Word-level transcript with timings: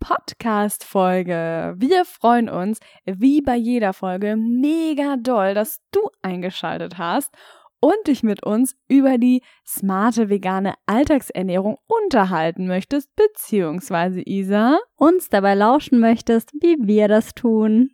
Podcast 0.00 0.82
Folge. 0.82 1.74
Wir 1.76 2.04
freuen 2.04 2.48
uns, 2.48 2.80
wie 3.04 3.42
bei 3.42 3.54
jeder 3.54 3.92
Folge, 3.92 4.36
mega 4.36 5.16
doll, 5.16 5.54
dass 5.54 5.80
du 5.92 6.00
eingeschaltet 6.22 6.98
hast 6.98 7.32
und 7.80 7.94
dich 8.06 8.22
mit 8.22 8.42
uns 8.42 8.74
über 8.88 9.18
die 9.18 9.42
smarte 9.66 10.28
vegane 10.28 10.74
Alltagsernährung 10.86 11.78
unterhalten 11.86 12.66
möchtest, 12.66 13.14
beziehungsweise 13.14 14.22
Isa, 14.24 14.78
uns 14.96 15.28
dabei 15.28 15.54
lauschen 15.54 16.00
möchtest, 16.00 16.52
wie 16.60 16.76
wir 16.80 17.06
das 17.06 17.34
tun. 17.34 17.90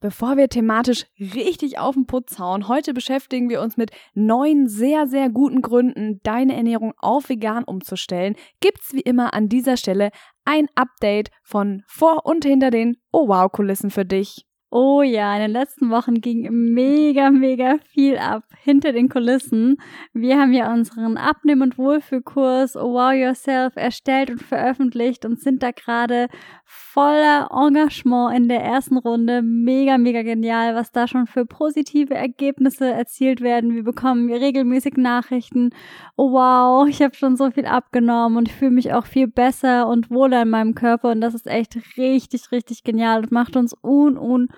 Bevor 0.00 0.36
wir 0.36 0.48
thematisch 0.48 1.06
richtig 1.18 1.78
auf 1.78 1.94
den 1.94 2.06
Putz 2.06 2.38
hauen, 2.38 2.68
heute 2.68 2.94
beschäftigen 2.94 3.48
wir 3.48 3.60
uns 3.60 3.76
mit 3.76 3.90
neun 4.14 4.68
sehr, 4.68 5.08
sehr 5.08 5.28
guten 5.28 5.60
Gründen, 5.60 6.20
deine 6.22 6.54
Ernährung 6.54 6.92
auf 6.98 7.28
vegan 7.28 7.64
umzustellen, 7.64 8.36
gibt's 8.60 8.92
wie 8.92 9.00
immer 9.00 9.34
an 9.34 9.48
dieser 9.48 9.76
Stelle 9.76 10.10
ein 10.44 10.68
Update 10.76 11.30
von 11.42 11.82
vor 11.88 12.26
und 12.26 12.44
hinter 12.44 12.70
den 12.70 12.96
Oh 13.12 13.26
wow 13.26 13.50
Kulissen 13.50 13.90
für 13.90 14.04
dich. 14.04 14.47
Oh 14.70 15.00
ja, 15.00 15.34
in 15.34 15.40
den 15.40 15.50
letzten 15.52 15.88
Wochen 15.88 16.20
ging 16.20 16.46
mega, 16.50 17.30
mega 17.30 17.78
viel 17.90 18.18
ab 18.18 18.44
hinter 18.62 18.92
den 18.92 19.08
Kulissen. 19.08 19.78
Wir 20.12 20.38
haben 20.38 20.52
ja 20.52 20.70
unseren 20.70 21.16
Abnehmen- 21.16 21.62
und 21.62 21.78
Wohlfühlkurs 21.78 22.76
Oh 22.76 22.92
Wow 22.92 23.14
Yourself 23.14 23.76
erstellt 23.76 24.28
und 24.28 24.42
veröffentlicht 24.42 25.24
und 25.24 25.40
sind 25.40 25.62
da 25.62 25.70
gerade 25.70 26.28
voller 26.66 27.48
Engagement 27.50 28.36
in 28.36 28.48
der 28.48 28.60
ersten 28.60 28.98
Runde. 28.98 29.40
Mega, 29.40 29.96
mega 29.96 30.20
genial, 30.20 30.74
was 30.74 30.92
da 30.92 31.08
schon 31.08 31.26
für 31.26 31.46
positive 31.46 32.12
Ergebnisse 32.12 32.92
erzielt 32.92 33.40
werden. 33.40 33.74
Wir 33.74 33.84
bekommen 33.84 34.30
regelmäßig 34.30 34.98
Nachrichten. 34.98 35.70
Oh 36.16 36.32
wow, 36.32 36.86
ich 36.86 37.00
habe 37.00 37.14
schon 37.14 37.36
so 37.36 37.50
viel 37.50 37.64
abgenommen 37.64 38.36
und 38.36 38.48
ich 38.48 38.54
fühle 38.54 38.72
mich 38.72 38.92
auch 38.92 39.06
viel 39.06 39.28
besser 39.28 39.88
und 39.88 40.10
wohler 40.10 40.42
in 40.42 40.50
meinem 40.50 40.74
Körper 40.74 41.10
und 41.10 41.22
das 41.22 41.34
ist 41.34 41.46
echt 41.46 41.78
richtig, 41.96 42.52
richtig 42.52 42.84
genial 42.84 43.20
und 43.20 43.32
macht 43.32 43.56
uns 43.56 43.74
un, 43.82 44.18
un, 44.18 44.48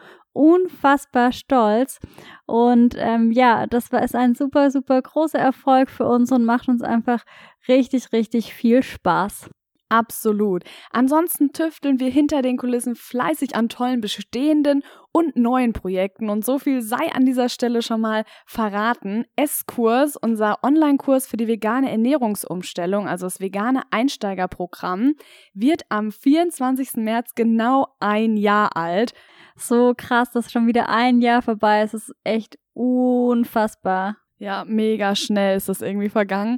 unfassbar 0.40 1.32
stolz. 1.32 2.00
Und 2.46 2.94
ähm, 2.96 3.30
ja, 3.30 3.66
das 3.66 3.92
war 3.92 4.02
ist 4.02 4.16
ein 4.16 4.34
super, 4.34 4.70
super 4.70 5.02
großer 5.02 5.38
Erfolg 5.38 5.90
für 5.90 6.06
uns 6.06 6.32
und 6.32 6.46
macht 6.46 6.66
uns 6.68 6.82
einfach 6.82 7.24
richtig, 7.68 8.10
richtig 8.12 8.54
viel 8.54 8.82
Spaß. 8.82 9.50
Absolut. 9.90 10.62
Ansonsten 10.92 11.52
tüfteln 11.52 11.98
wir 11.98 12.10
hinter 12.10 12.42
den 12.42 12.56
Kulissen 12.56 12.94
fleißig 12.94 13.56
an 13.56 13.68
tollen 13.68 14.00
bestehenden 14.00 14.82
und 15.12 15.36
neuen 15.36 15.72
Projekten 15.72 16.30
und 16.30 16.44
so 16.44 16.60
viel 16.60 16.80
sei 16.80 17.12
an 17.12 17.26
dieser 17.26 17.48
Stelle 17.48 17.82
schon 17.82 18.00
mal 18.00 18.24
verraten. 18.46 19.24
S-Kurs, 19.34 20.16
unser 20.16 20.62
Online-Kurs 20.62 21.26
für 21.26 21.36
die 21.36 21.48
vegane 21.48 21.90
Ernährungsumstellung, 21.90 23.08
also 23.08 23.26
das 23.26 23.40
vegane 23.40 23.82
Einsteigerprogramm, 23.90 25.16
wird 25.52 25.82
am 25.88 26.12
24. 26.12 26.94
März 26.94 27.34
genau 27.34 27.88
ein 27.98 28.36
Jahr 28.36 28.76
alt. 28.76 29.12
So 29.60 29.92
krass, 29.94 30.30
dass 30.30 30.50
schon 30.50 30.66
wieder 30.66 30.88
ein 30.88 31.20
Jahr 31.20 31.42
vorbei 31.42 31.82
ist. 31.82 31.92
Es 31.92 32.08
ist 32.08 32.16
echt 32.24 32.58
unfassbar. 32.72 34.16
Ja, 34.38 34.64
mega 34.66 35.14
schnell 35.14 35.58
ist 35.58 35.68
das 35.68 35.82
irgendwie 35.82 36.08
vergangen. 36.08 36.56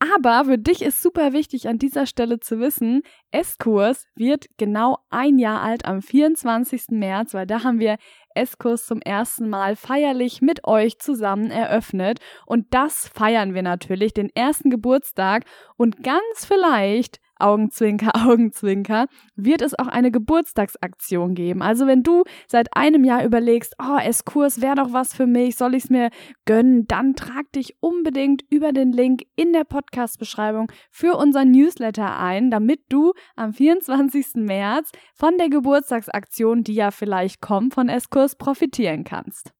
Aber 0.00 0.46
für 0.46 0.58
dich 0.58 0.82
ist 0.82 1.00
super 1.00 1.32
wichtig 1.32 1.68
an 1.68 1.78
dieser 1.78 2.06
Stelle 2.06 2.40
zu 2.40 2.58
wissen, 2.58 3.02
S-Kurs 3.30 4.06
wird 4.16 4.46
genau 4.56 4.98
ein 5.10 5.38
Jahr 5.38 5.60
alt 5.60 5.84
am 5.84 6.00
24. 6.00 6.86
März, 6.88 7.34
weil 7.34 7.46
da 7.46 7.62
haben 7.62 7.78
wir 7.78 7.98
S-Kurs 8.34 8.86
zum 8.86 9.00
ersten 9.02 9.48
Mal 9.48 9.76
feierlich 9.76 10.40
mit 10.40 10.66
euch 10.66 10.98
zusammen 10.98 11.50
eröffnet. 11.50 12.18
Und 12.46 12.66
das 12.70 13.08
feiern 13.08 13.54
wir 13.54 13.62
natürlich, 13.62 14.14
den 14.14 14.30
ersten 14.34 14.70
Geburtstag. 14.70 15.44
Und 15.76 16.02
ganz 16.02 16.46
vielleicht 16.46 17.20
Augenzwinker, 17.40 18.12
Augenzwinker, 18.26 19.06
wird 19.36 19.62
es 19.62 19.78
auch 19.78 19.86
eine 19.86 20.10
Geburtstagsaktion 20.10 21.34
geben. 21.34 21.62
Also 21.62 21.86
wenn 21.86 22.02
du 22.02 22.24
seit 22.46 22.76
einem 22.76 23.04
Jahr 23.04 23.24
überlegst, 23.24 23.74
oh, 23.82 23.98
S-Kurs 23.98 24.60
wäre 24.60 24.76
doch 24.76 24.92
was 24.92 25.14
für 25.14 25.26
mich, 25.26 25.56
soll 25.56 25.74
ich 25.74 25.84
es 25.84 25.90
mir 25.90 26.10
gönnen, 26.44 26.86
dann 26.86 27.14
trag 27.14 27.50
dich 27.52 27.76
unbedingt 27.80 28.42
über 28.50 28.72
den 28.72 28.92
Link 28.92 29.22
in 29.36 29.52
der 29.52 29.64
Podcast-Beschreibung 29.64 30.70
für 30.90 31.16
unseren 31.16 31.50
Newsletter 31.50 32.18
ein, 32.18 32.50
damit 32.50 32.80
du 32.88 33.12
am 33.36 33.52
24. 33.52 34.34
März 34.34 34.90
von 35.14 35.38
der 35.38 35.48
Geburtstagsaktion, 35.48 36.64
die 36.64 36.74
ja 36.74 36.90
vielleicht 36.90 37.40
kommt, 37.40 37.74
von 37.74 37.88
S-Kurs 37.88 38.36
profitieren 38.36 39.04
kannst. 39.04 39.52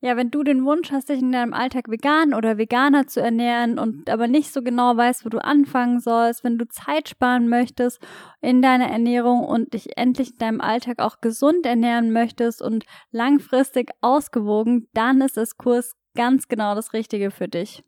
Ja, 0.00 0.16
wenn 0.16 0.30
du 0.30 0.44
den 0.44 0.64
Wunsch 0.64 0.92
hast, 0.92 1.08
dich 1.08 1.20
in 1.20 1.32
deinem 1.32 1.52
Alltag 1.52 1.88
vegan 1.90 2.32
oder 2.32 2.56
veganer 2.56 3.08
zu 3.08 3.20
ernähren 3.20 3.80
und 3.80 4.08
aber 4.08 4.28
nicht 4.28 4.52
so 4.52 4.62
genau 4.62 4.96
weißt, 4.96 5.24
wo 5.24 5.28
du 5.28 5.38
anfangen 5.42 5.98
sollst, 5.98 6.44
wenn 6.44 6.56
du 6.56 6.68
Zeit 6.68 7.08
sparen 7.08 7.48
möchtest 7.48 8.00
in 8.40 8.62
deiner 8.62 8.88
Ernährung 8.88 9.44
und 9.44 9.74
dich 9.74 9.96
endlich 9.96 10.30
in 10.30 10.38
deinem 10.38 10.60
Alltag 10.60 11.00
auch 11.00 11.20
gesund 11.20 11.66
ernähren 11.66 12.12
möchtest 12.12 12.62
und 12.62 12.84
langfristig 13.10 13.90
ausgewogen, 14.00 14.86
dann 14.94 15.20
ist 15.20 15.36
das 15.36 15.56
Kurs 15.56 15.96
ganz 16.14 16.48
genau 16.48 16.74
das 16.74 16.92
Richtige 16.92 17.30
für 17.30 17.48
dich. 17.48 17.84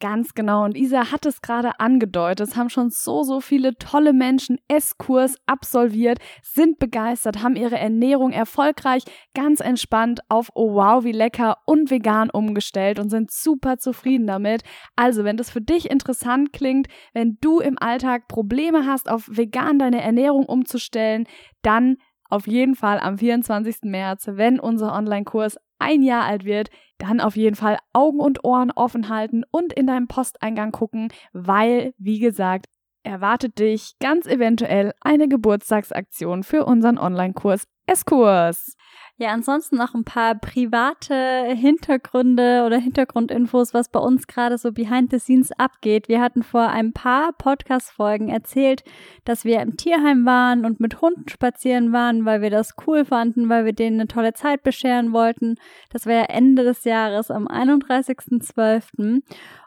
Ganz 0.00 0.34
genau. 0.34 0.64
Und 0.64 0.76
Isa 0.76 1.10
hat 1.10 1.26
es 1.26 1.42
gerade 1.42 1.80
angedeutet. 1.80 2.48
Es 2.48 2.56
haben 2.56 2.68
schon 2.68 2.90
so, 2.90 3.22
so 3.22 3.40
viele 3.40 3.74
tolle 3.76 4.12
Menschen 4.12 4.58
S-Kurs 4.68 5.36
absolviert, 5.46 6.18
sind 6.42 6.78
begeistert, 6.78 7.42
haben 7.42 7.56
ihre 7.56 7.78
Ernährung 7.78 8.30
erfolgreich, 8.32 9.04
ganz 9.34 9.60
entspannt 9.60 10.20
auf 10.28 10.50
Oh 10.54 10.74
wow, 10.74 11.04
wie 11.04 11.12
lecker 11.12 11.58
und 11.66 11.90
vegan 11.90 12.30
umgestellt 12.30 12.98
und 12.98 13.10
sind 13.10 13.30
super 13.30 13.78
zufrieden 13.78 14.26
damit. 14.26 14.62
Also, 14.96 15.24
wenn 15.24 15.36
das 15.36 15.50
für 15.50 15.60
dich 15.60 15.90
interessant 15.90 16.52
klingt, 16.52 16.86
wenn 17.12 17.38
du 17.40 17.60
im 17.60 17.78
Alltag 17.78 18.28
Probleme 18.28 18.86
hast, 18.86 19.10
auf 19.10 19.28
vegan 19.30 19.78
deine 19.78 20.02
Ernährung 20.02 20.46
umzustellen, 20.46 21.26
dann 21.62 21.96
auf 22.32 22.46
jeden 22.46 22.74
Fall 22.74 22.98
am 22.98 23.18
24. 23.18 23.82
März, 23.82 24.26
wenn 24.26 24.58
unser 24.58 24.94
Online-Kurs 24.94 25.58
ein 25.78 26.02
Jahr 26.02 26.24
alt 26.24 26.44
wird, 26.44 26.70
dann 27.02 27.20
auf 27.20 27.36
jeden 27.36 27.56
Fall 27.56 27.78
Augen 27.92 28.20
und 28.20 28.44
Ohren 28.44 28.70
offen 28.70 29.08
halten 29.08 29.42
und 29.50 29.72
in 29.72 29.86
deinem 29.86 30.08
Posteingang 30.08 30.72
gucken, 30.72 31.08
weil, 31.32 31.94
wie 31.98 32.20
gesagt, 32.20 32.66
erwartet 33.02 33.58
dich 33.58 33.94
ganz 34.00 34.26
eventuell 34.26 34.92
eine 35.00 35.28
Geburtstagsaktion 35.28 36.44
für 36.44 36.64
unseren 36.64 36.98
Online-Kurs 36.98 37.64
S-Kurs. 37.86 38.76
Ja, 39.18 39.30
ansonsten 39.30 39.76
noch 39.76 39.94
ein 39.94 40.04
paar 40.04 40.34
private 40.34 41.54
Hintergründe 41.54 42.64
oder 42.66 42.78
Hintergrundinfos, 42.78 43.72
was 43.72 43.88
bei 43.88 44.00
uns 44.00 44.26
gerade 44.26 44.58
so 44.58 44.72
behind 44.72 45.12
the 45.12 45.18
scenes 45.18 45.52
abgeht. 45.52 46.08
Wir 46.08 46.20
hatten 46.20 46.42
vor 46.42 46.68
ein 46.68 46.92
paar 46.92 47.32
Podcast-Folgen 47.32 48.28
erzählt, 48.28 48.82
dass 49.24 49.44
wir 49.44 49.60
im 49.60 49.76
Tierheim 49.76 50.24
waren 50.24 50.64
und 50.64 50.80
mit 50.80 51.00
Hunden 51.02 51.28
spazieren 51.28 51.92
waren, 51.92 52.24
weil 52.24 52.40
wir 52.40 52.50
das 52.50 52.74
cool 52.86 53.04
fanden, 53.04 53.48
weil 53.48 53.64
wir 53.64 53.74
denen 53.74 54.00
eine 54.00 54.08
tolle 54.08 54.32
Zeit 54.32 54.62
bescheren 54.64 55.12
wollten. 55.12 55.56
Das 55.90 56.06
war 56.06 56.14
ja 56.14 56.24
Ende 56.24 56.64
des 56.64 56.82
Jahres 56.82 57.30
am 57.30 57.46
31.12. 57.46 59.22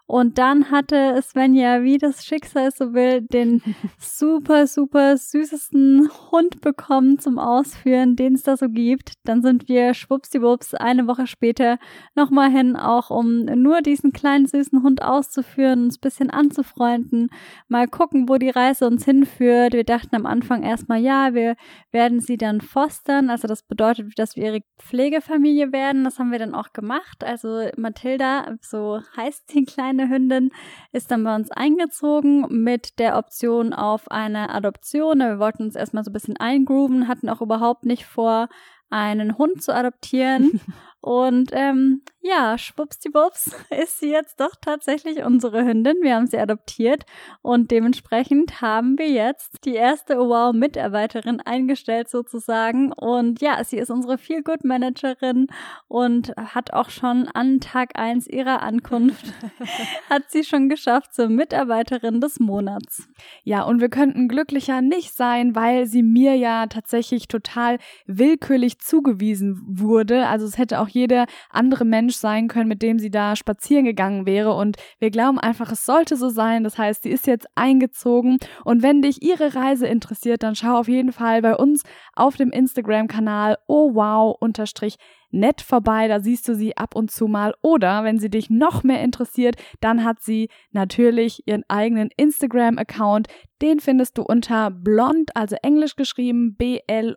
Und 0.07 0.37
dann 0.37 0.69
hatte 0.69 1.19
Svenja, 1.23 1.81
wie 1.81 1.97
das 1.97 2.25
Schicksal 2.25 2.69
so 2.71 2.93
will, 2.93 3.21
den 3.21 3.63
super, 3.99 4.67
super 4.67 5.17
süßesten 5.17 6.09
Hund 6.31 6.61
bekommen 6.61 7.17
zum 7.17 7.39
Ausführen, 7.39 8.15
den 8.15 8.35
es 8.35 8.43
da 8.43 8.55
so 8.55 8.69
gibt. 8.69 9.13
Dann 9.23 9.41
sind 9.41 9.67
wir 9.67 9.95
schwuppsiwupps 9.95 10.75
eine 10.75 11.07
Woche 11.07 11.25
später 11.25 11.79
nochmal 12.13 12.51
hin, 12.51 12.75
auch 12.75 13.09
um 13.09 13.45
nur 13.45 13.81
diesen 13.81 14.13
kleinen 14.13 14.45
süßen 14.45 14.83
Hund 14.83 15.01
auszuführen, 15.01 15.85
uns 15.85 15.97
bisschen 15.97 16.29
anzufreunden, 16.29 17.29
mal 17.67 17.87
gucken, 17.87 18.29
wo 18.29 18.37
die 18.37 18.49
Reise 18.51 18.85
uns 18.85 19.05
hinführt. 19.05 19.73
Wir 19.73 19.85
dachten 19.85 20.15
am 20.15 20.27
Anfang 20.27 20.61
erstmal, 20.61 20.99
ja, 20.99 21.33
wir 21.33 21.55
werden 21.91 22.19
sie 22.19 22.37
dann 22.37 22.61
fostern. 22.61 23.31
Also 23.31 23.47
das 23.47 23.63
bedeutet, 23.63 24.13
dass 24.17 24.35
wir 24.35 24.43
ihre 24.43 24.61
Pflegefamilie 24.77 25.71
werden. 25.71 26.03
Das 26.03 26.19
haben 26.19 26.31
wir 26.31 26.39
dann 26.39 26.53
auch 26.53 26.73
gemacht. 26.73 27.23
Also 27.23 27.69
Mathilda, 27.75 28.55
so 28.61 28.99
heißt 29.17 29.53
die 29.53 29.65
kleine 29.65 29.94
kleine 29.95 30.09
Hündin 30.09 30.51
ist 30.91 31.11
dann 31.11 31.23
bei 31.23 31.35
uns 31.35 31.51
eingezogen 31.51 32.45
mit 32.49 32.99
der 32.99 33.17
Option 33.17 33.73
auf 33.73 34.09
eine 34.11 34.49
Adoption. 34.49 35.19
Wir 35.19 35.39
wollten 35.39 35.63
uns 35.63 35.75
erstmal 35.75 36.03
so 36.03 36.09
ein 36.09 36.13
bisschen 36.13 36.37
eingrooven, 36.37 37.07
hatten 37.07 37.29
auch 37.29 37.41
überhaupt 37.41 37.85
nicht 37.85 38.05
vor, 38.05 38.49
einen 38.89 39.37
Hund 39.37 39.61
zu 39.61 39.73
adoptieren. 39.73 40.61
Und 41.05 41.51
ähm, 41.53 42.01
ja, 42.27 42.57
schwuppsdiwupps 42.57 43.51
ist 43.83 43.99
sie 43.99 44.09
jetzt 44.09 44.39
doch 44.39 44.55
tatsächlich 44.59 45.23
unsere 45.23 45.63
Hündin. 45.63 45.97
Wir 46.01 46.15
haben 46.15 46.25
sie 46.25 46.39
adoptiert 46.39 47.05
und 47.43 47.69
dementsprechend 47.69 48.61
haben 48.61 48.97
wir 48.97 49.09
jetzt 49.09 49.63
die 49.65 49.75
erste 49.75 50.17
Wow-Mitarbeiterin 50.17 51.39
eingestellt 51.41 52.09
sozusagen. 52.09 52.91
Und 52.91 53.41
ja, 53.41 53.63
sie 53.63 53.77
ist 53.77 53.91
unsere 53.91 54.17
Feel-Good-Managerin 54.17 55.45
und 55.87 56.33
hat 56.35 56.73
auch 56.73 56.89
schon 56.89 57.27
an 57.27 57.59
Tag 57.59 57.91
eins 57.99 58.25
ihrer 58.25 58.63
Ankunft, 58.63 59.31
hat 60.09 60.23
sie 60.29 60.43
schon 60.43 60.67
geschafft 60.67 61.13
zur 61.13 61.29
Mitarbeiterin 61.29 62.19
des 62.19 62.39
Monats. 62.39 63.07
Ja, 63.43 63.61
und 63.61 63.79
wir 63.79 63.89
könnten 63.89 64.27
glücklicher 64.27 64.81
nicht 64.81 65.13
sein, 65.13 65.55
weil 65.55 65.85
sie 65.85 66.01
mir 66.01 66.35
ja 66.35 66.65
tatsächlich 66.65 67.27
total 67.27 67.77
willkürlich 68.07 68.74
zugewiesen 68.77 69.61
wurde. 69.67 70.27
Also 70.27 70.45
es 70.45 70.57
hätte 70.57 70.79
auch 70.79 70.87
jeder 70.87 71.25
andere 71.49 71.85
Mensch 71.85 72.15
sein 72.15 72.47
können, 72.47 72.67
mit 72.67 72.81
dem 72.81 72.99
sie 72.99 73.11
da 73.11 73.35
spazieren 73.35 73.85
gegangen 73.85 74.25
wäre. 74.25 74.53
Und 74.53 74.77
wir 74.99 75.11
glauben 75.11 75.39
einfach, 75.39 75.71
es 75.71 75.85
sollte 75.85 76.15
so 76.15 76.29
sein. 76.29 76.63
Das 76.63 76.77
heißt, 76.77 77.03
sie 77.03 77.09
ist 77.09 77.27
jetzt 77.27 77.47
eingezogen. 77.55 78.37
Und 78.63 78.83
wenn 78.83 79.01
dich 79.01 79.21
ihre 79.21 79.55
Reise 79.55 79.87
interessiert, 79.87 80.43
dann 80.43 80.55
schau 80.55 80.77
auf 80.77 80.87
jeden 80.87 81.11
Fall 81.11 81.41
bei 81.41 81.55
uns 81.55 81.83
auf 82.15 82.35
dem 82.35 82.51
Instagram-Kanal 82.51 83.57
oh 83.67 83.93
wow 83.93 84.35
unterstrich 84.39 84.97
nett 85.31 85.61
vorbei, 85.61 86.07
da 86.07 86.19
siehst 86.19 86.47
du 86.47 86.55
sie 86.55 86.77
ab 86.77 86.95
und 86.95 87.11
zu 87.11 87.27
mal. 87.27 87.53
Oder 87.61 88.03
wenn 88.03 88.19
sie 88.19 88.29
dich 88.29 88.49
noch 88.49 88.83
mehr 88.83 89.01
interessiert, 89.03 89.55
dann 89.81 90.03
hat 90.03 90.21
sie 90.21 90.49
natürlich 90.71 91.47
ihren 91.47 91.63
eigenen 91.67 92.09
Instagram-Account. 92.15 93.27
Den 93.61 93.79
findest 93.79 94.17
du 94.17 94.23
unter 94.23 94.71
blond, 94.71 95.35
also 95.35 95.55
englisch 95.61 95.95
geschrieben, 95.95 96.55
B-L-O-N-D-E. 96.55 97.09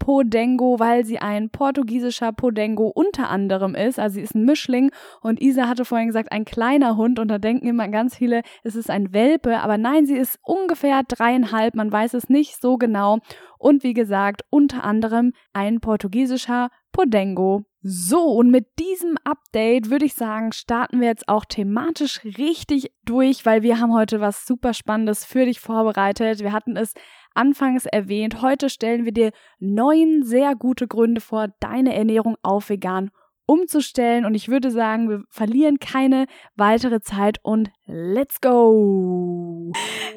Podengo, 0.00 0.80
weil 0.80 1.04
sie 1.04 1.20
ein 1.20 1.50
portugiesischer 1.50 2.32
Podengo 2.32 2.88
unter 2.88 3.30
anderem 3.30 3.76
ist. 3.76 4.00
Also 4.00 4.14
sie 4.14 4.22
ist 4.22 4.34
ein 4.34 4.44
Mischling 4.44 4.90
und 5.20 5.40
Isa 5.40 5.68
hatte 5.68 5.84
vorhin 5.84 6.08
gesagt, 6.08 6.32
ein 6.32 6.44
kleiner 6.44 6.96
Hund 6.96 7.20
und 7.20 7.28
da 7.28 7.38
denken 7.38 7.68
immer 7.68 7.86
ganz 7.86 8.16
viele, 8.16 8.42
es 8.64 8.74
ist 8.74 8.90
ein 8.90 9.12
Welpe, 9.12 9.60
aber 9.60 9.78
nein, 9.78 10.06
sie 10.06 10.16
ist 10.16 10.40
ungefähr 10.42 11.02
dreieinhalb, 11.06 11.76
man 11.76 11.92
weiß 11.92 12.14
es 12.14 12.28
nicht 12.28 12.60
so 12.60 12.76
genau. 12.76 13.18
Und 13.58 13.84
wie 13.84 13.92
gesagt, 13.92 14.42
unter 14.48 14.84
anderem 14.84 15.34
ein 15.52 15.80
portugiesischer 15.80 16.70
Podengo. 16.92 17.64
So, 17.82 18.24
und 18.24 18.50
mit 18.50 18.78
diesem 18.78 19.16
Update 19.24 19.90
würde 19.90 20.04
ich 20.04 20.14
sagen, 20.14 20.52
starten 20.52 21.00
wir 21.00 21.08
jetzt 21.08 21.28
auch 21.28 21.46
thematisch 21.46 22.22
richtig 22.24 22.92
durch, 23.04 23.46
weil 23.46 23.62
wir 23.62 23.80
haben 23.80 23.94
heute 23.94 24.20
was 24.20 24.44
super 24.46 24.74
Spannendes 24.74 25.24
für 25.24 25.46
dich 25.46 25.60
vorbereitet. 25.60 26.40
Wir 26.40 26.52
hatten 26.52 26.76
es 26.76 26.92
anfangs 27.34 27.86
erwähnt. 27.86 28.42
Heute 28.42 28.68
stellen 28.68 29.04
wir 29.04 29.12
dir 29.12 29.32
neun 29.58 30.22
sehr 30.22 30.54
gute 30.54 30.86
Gründe 30.86 31.22
vor, 31.22 31.48
deine 31.60 31.94
Ernährung 31.94 32.36
auf 32.42 32.68
vegan 32.68 33.10
umzustellen. 33.46 34.24
Und 34.24 34.34
ich 34.34 34.48
würde 34.48 34.70
sagen, 34.70 35.08
wir 35.08 35.24
verlieren 35.30 35.78
keine 35.78 36.26
weitere 36.54 37.00
Zeit 37.00 37.38
und 37.42 37.70
let's 37.90 38.40
go! 38.40 39.72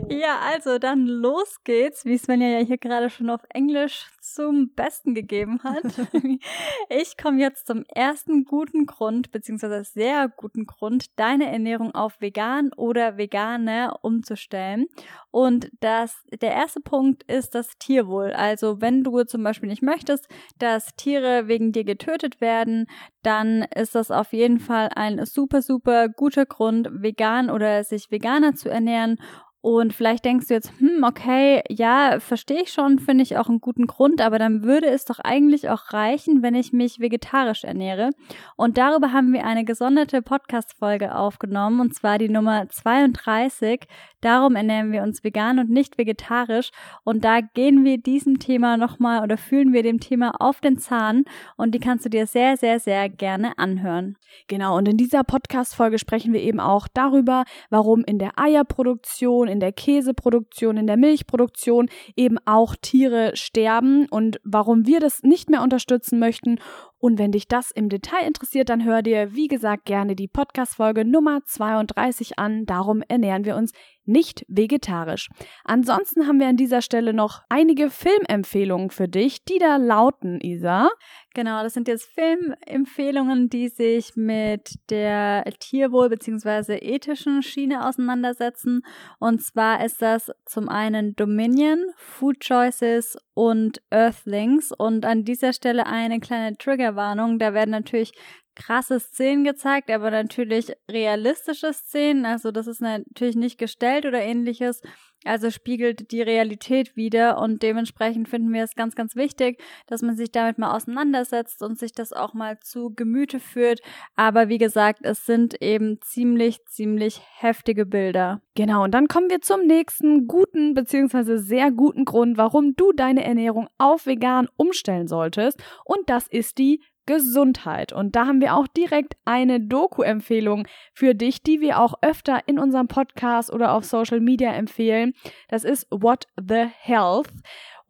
Ja, 0.10 0.40
also 0.40 0.80
dann 0.80 1.06
los 1.06 1.64
geht's, 1.64 2.06
wie 2.06 2.18
Svenja 2.18 2.48
ja 2.48 2.60
hier 2.60 2.78
gerade 2.78 3.10
schon 3.10 3.30
auf 3.30 3.42
Englisch 3.50 4.10
zum 4.22 4.74
Besten 4.74 5.14
gegeben 5.14 5.60
hat. 5.64 5.84
ich 6.90 7.18
komme 7.18 7.40
jetzt 7.40 7.68
zum 7.68 7.84
ersten 7.94 8.46
guten 8.46 8.86
Grund, 8.86 9.32
beziehungsweise 9.32 9.84
sehr 9.84 10.30
guten 10.30 10.66
Grund, 10.66 11.18
deine 11.20 11.52
Ernährung 11.52 11.94
auf 11.94 12.20
vegan 12.22 12.72
oder 12.76 13.18
vegane 13.18 13.94
umzustellen. 14.02 14.88
Und 15.32 15.70
das, 15.80 16.16
der 16.42 16.52
erste 16.52 16.80
Punkt 16.82 17.24
ist 17.24 17.56
das 17.56 17.78
Tierwohl. 17.80 18.32
Also 18.34 18.82
wenn 18.82 19.04
du 19.04 19.24
zum 19.24 19.44
Beispiel 19.44 19.70
nicht 19.70 19.82
möchtest, 19.82 20.28
dass 20.58 20.96
Tiere 20.96 21.48
wegen 21.48 21.72
dir 21.72 21.84
getötet 21.84 22.42
werden, 22.42 22.88
dann 23.24 23.64
ist 23.76 23.96
das 23.96 24.12
auf 24.12 24.34
jeden 24.34 24.60
Fall 24.60 24.90
ein 24.96 25.26
super, 25.26 25.62
super 25.62 26.10
guter 26.10 26.46
Grund, 26.46 26.90
vegan 26.92 27.50
oder 27.50 27.63
sich 27.84 28.12
veganer 28.12 28.56
zu 28.56 28.70
ernähren 28.70 29.18
und 29.64 29.94
vielleicht 29.94 30.26
denkst 30.26 30.50
du 30.50 30.56
jetzt, 30.56 30.74
hm, 30.80 31.06
okay, 31.06 31.64
ja, 31.70 32.20
verstehe 32.20 32.64
ich 32.64 32.74
schon, 32.74 33.00
finde 33.00 33.24
ich 33.24 33.38
auch 33.38 33.48
einen 33.48 33.62
guten 33.62 33.88
Grund, 33.88 34.20
aber 34.20 34.38
dann 34.38 34.64
würde 34.64 34.88
es 34.88 35.06
doch 35.06 35.20
eigentlich 35.20 35.70
auch 35.70 35.94
reichen, 35.94 36.44
wenn 36.44 36.54
ich 36.54 36.74
mich 36.74 37.00
vegetarisch 37.00 37.64
ernähre. 37.64 38.10
Und 38.58 38.78
darüber 38.78 39.14
haben 39.14 39.32
wir 39.32 39.46
eine 39.46 39.64
gesonderte 39.64 40.22
Podcast-Folge 40.22 41.16
aufgenommen, 41.16 41.80
und 41.80 41.96
zwar 41.96 42.18
die 42.18 42.28
Nummer 42.28 42.68
32. 42.68 43.88
Darum 44.20 44.58
ernähren 44.58 44.92
wir 44.92 45.02
uns 45.02 45.24
vegan 45.24 45.60
und 45.60 45.70
nicht 45.70 45.98
vegetarisch. 45.98 46.72
Und 47.06 47.24
da 47.24 47.40
gehen 47.40 47.86
wir 47.86 47.98
diesem 47.98 48.40
Thema 48.40 48.76
nochmal 48.76 49.24
oder 49.24 49.38
fühlen 49.38 49.72
wir 49.72 49.84
dem 49.84 50.02
Thema 50.02 50.42
auf 50.42 50.60
den 50.60 50.78
Zahn. 50.78 51.24
Und 51.56 51.74
die 51.74 51.80
kannst 51.80 52.04
du 52.04 52.10
dir 52.10 52.28
sehr, 52.28 52.58
sehr, 52.58 52.82
sehr 52.82 53.08
gerne 53.08 53.58
anhören. 53.58 54.18
Genau, 54.48 54.78
und 54.78 54.90
in 54.90 54.98
dieser 54.98 55.24
Podcast-Folge 55.24 56.00
sprechen 56.00 56.34
wir 56.34 56.42
eben 56.42 56.60
auch 56.60 56.88
darüber, 56.94 57.44
warum 57.70 58.04
in 58.06 58.18
der 58.18 58.40
Eierproduktion, 58.40 59.53
in 59.54 59.62
der 59.62 59.72
Käseproduktion, 59.72 60.76
in 60.76 60.88
der 60.88 60.98
Milchproduktion 60.98 61.90
eben 62.18 62.38
auch 62.46 62.76
Tiere 62.76 63.32
sterben. 63.36 64.08
Und 64.10 64.42
warum 64.44 64.86
wir 64.86 65.00
das 65.00 65.24
nicht 65.24 65.50
mehr 65.50 65.62
unterstützen 65.62 66.20
möchten 66.20 66.60
und 67.04 67.20
wenn 67.20 67.34
dich 67.34 67.50
das 67.50 67.70
im 67.70 67.90
Detail 67.90 68.26
interessiert, 68.26 68.70
dann 68.70 68.86
hör 68.86 69.02
dir, 69.02 69.36
wie 69.36 69.50
gesagt, 69.50 69.84
gerne 69.84 70.16
die 70.16 70.30
Podcast-Folge 70.30 71.04
Nummer 71.04 71.42
32 71.44 72.40
an. 72.40 72.66
Darum 72.66 73.04
ernähren 73.10 73.44
wir 73.44 73.58
uns 73.58 73.74
nicht 74.06 74.46
vegetarisch. 74.48 75.30
Ansonsten 75.64 76.28
haben 76.28 76.40
wir 76.40 76.48
an 76.48 76.58
dieser 76.58 76.82
Stelle 76.82 77.14
noch 77.14 77.42
einige 77.50 77.90
Filmempfehlungen 77.90 78.90
für 78.90 79.08
dich, 79.08 79.44
die 79.46 79.60
da 79.60 79.78
lauten, 79.78 80.40
Isa. 80.42 80.90
Genau, 81.34 81.64
das 81.64 81.74
sind 81.74 81.88
jetzt 81.88 82.10
Filmempfehlungen, 82.14 83.50
die 83.50 83.70
sich 83.70 84.16
mit 84.16 84.76
der 84.90 85.46
Tierwohl- 85.60 86.10
bzw. 86.10 86.78
ethischen 86.78 87.42
Schiene 87.42 87.88
auseinandersetzen. 87.88 88.82
Und 89.20 89.42
zwar 89.42 89.84
ist 89.84 90.02
das 90.02 90.32
zum 90.46 90.70
einen 90.70 91.16
Dominion, 91.16 91.80
Food 91.96 92.40
Choices 92.46 93.18
und 93.34 93.82
Earthlings. 93.90 94.72
Und 94.78 95.06
an 95.06 95.24
dieser 95.24 95.54
Stelle 95.54 95.88
eine 95.88 96.20
kleine 96.20 96.56
Triggerwarnung. 96.94 97.40
Da 97.40 97.54
werden 97.54 97.72
natürlich 97.72 98.14
krasse 98.56 99.00
Szenen 99.00 99.44
gezeigt, 99.44 99.90
aber 99.90 100.12
natürlich 100.12 100.72
realistische 100.90 101.74
Szenen. 101.74 102.26
Also 102.26 102.52
das 102.52 102.68
ist 102.68 102.82
natürlich 102.82 103.36
nicht 103.36 103.58
gestellt 103.58 104.06
oder 104.06 104.22
ähnliches. 104.22 104.82
Also 105.26 105.50
spiegelt 105.52 106.12
die 106.12 106.22
Realität 106.22 106.96
wieder 106.96 107.38
und 107.40 107.64
dementsprechend 107.64 108.28
finden 108.28 108.54
wir 108.54 108.64
es 108.64 108.76
ganz, 108.76 108.96
ganz 108.96 109.16
wichtig, 109.16 109.62
dass 109.88 110.02
man 110.02 110.16
sich 110.16 110.32
damit 110.32 110.58
mal 110.58 110.76
auseinandersetzt 110.76 111.62
und 111.62 111.78
sich 111.78 111.92
das 111.92 112.14
auch 112.14 112.34
mal 112.34 112.60
zu 112.60 112.94
Gemüte 112.96 113.40
führt. 113.40 113.82
Aber 114.16 114.50
wie 114.50 114.58
gesagt, 114.58 115.00
es 115.04 115.26
sind 115.26 115.62
eben 115.62 116.00
ziemlich, 116.02 116.66
ziemlich 116.66 117.22
heftige 117.38 117.86
Bilder. 117.86 118.42
Genau, 118.56 118.84
und 118.84 118.92
dann 118.92 119.08
kommen 119.08 119.30
wir 119.30 119.42
zum 119.42 119.66
nächsten 119.66 120.28
guten 120.28 120.74
bzw. 120.74 121.38
sehr 121.38 121.72
guten 121.72 122.06
Grund, 122.06 122.38
warum 122.38 122.76
du 122.76 122.92
deine 122.92 123.24
Ernährung 123.24 123.68
auf 123.78 124.06
vegan 124.06 124.48
umstellen 124.58 125.08
solltest. 125.08 125.62
Und 125.86 126.10
das 126.10 126.28
ist 126.28 126.58
die 126.58 126.82
Gesundheit. 127.06 127.94
Und 127.94 128.16
da 128.16 128.26
haben 128.26 128.42
wir 128.42 128.56
auch 128.56 128.68
direkt 128.68 129.16
eine 129.26 129.60
Doku-Empfehlung 129.60 130.68
für 130.94 131.16
dich, 131.16 131.44
die 131.44 131.62
wir 131.62 131.80
auch 131.80 131.96
öfter 132.02 132.42
in 132.46 132.60
unserem 132.60 132.88
Podcast 132.88 133.52
oder 133.52 133.74
auf 133.74 133.86
Social 133.86 134.20
Media 134.20 134.52
empfehlen. 134.54 135.14
Das 135.50 135.64
ist 135.64 135.88
What 135.92 136.28
the 136.38 136.66
Health 136.80 137.30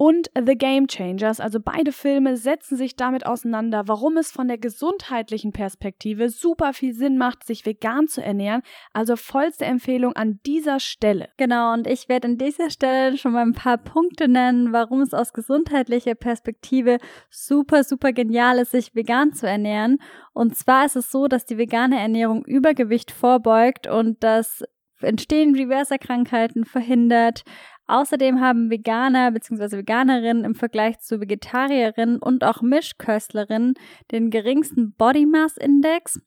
und 0.04 0.30
The 0.36 0.58
Game 0.58 0.88
Changers. 0.88 1.40
Also 1.40 1.62
beide 1.62 1.94
Filme 1.94 2.36
setzen 2.36 2.76
sich 2.76 2.98
damit 2.98 3.26
auseinander, 3.26 3.84
warum 3.86 4.18
es 4.18 4.34
von 4.34 4.50
der 4.50 4.58
gesundheitlichen 4.58 5.54
Perspektive 5.54 6.30
super 6.30 6.74
viel 6.74 6.94
Sinn 6.94 7.18
macht, 7.18 7.46
sich 7.46 7.66
vegan 7.66 8.10
zu 8.10 8.22
ernähren. 8.22 8.64
Also 8.92 9.16
vollste 9.16 9.64
Empfehlung 9.64 10.12
an 10.12 10.42
dieser 10.46 10.82
Stelle. 10.82 11.30
Genau, 11.38 11.72
und 11.72 11.88
ich 11.88 12.10
werde 12.10 12.28
an 12.28 12.38
dieser 12.38 12.70
Stelle 12.70 13.18
schon 13.18 13.32
mal 13.32 13.46
ein 13.46 13.54
paar 13.54 13.78
Punkte 13.78 14.28
nennen, 14.28 14.74
warum 14.74 15.00
es 15.00 15.14
aus 15.14 15.32
gesundheitlicher 15.32 16.16
Perspektive 16.16 16.98
super, 17.30 17.86
super 17.86 18.12
genial 18.12 18.58
ist, 18.58 18.72
sich 18.72 18.94
vegan 18.96 19.32
zu 19.32 19.48
ernähren. 19.48 20.00
Und 20.34 20.58
zwar 20.58 20.86
ist 20.86 20.98
es 20.98 21.12
so, 21.12 21.30
dass 21.30 21.46
die 21.46 21.58
vegane 21.58 21.98
Ernährung 21.98 22.44
Übergewicht 22.44 23.10
vorbeugt 23.10 23.88
und 23.88 24.22
das 24.22 24.66
Entstehen 25.04 25.54
diverser 25.54 25.98
Krankheiten 25.98 26.66
verhindert, 26.66 27.44
Außerdem 27.88 28.40
haben 28.40 28.70
Veganer 28.70 29.32
bzw. 29.32 29.78
Veganerinnen 29.78 30.46
im 30.46 30.56
Vergleich 30.56 31.00
zu 31.00 31.20
Vegetarierinnen 31.20 32.20
und 32.20 32.44
auch 32.44 32.62
Mischköstlerinnen 32.62 33.74
den 34.12 34.30
geringsten 34.30 34.94
Body 34.96 35.26
Mass 35.26 35.58
Index. 35.58 36.22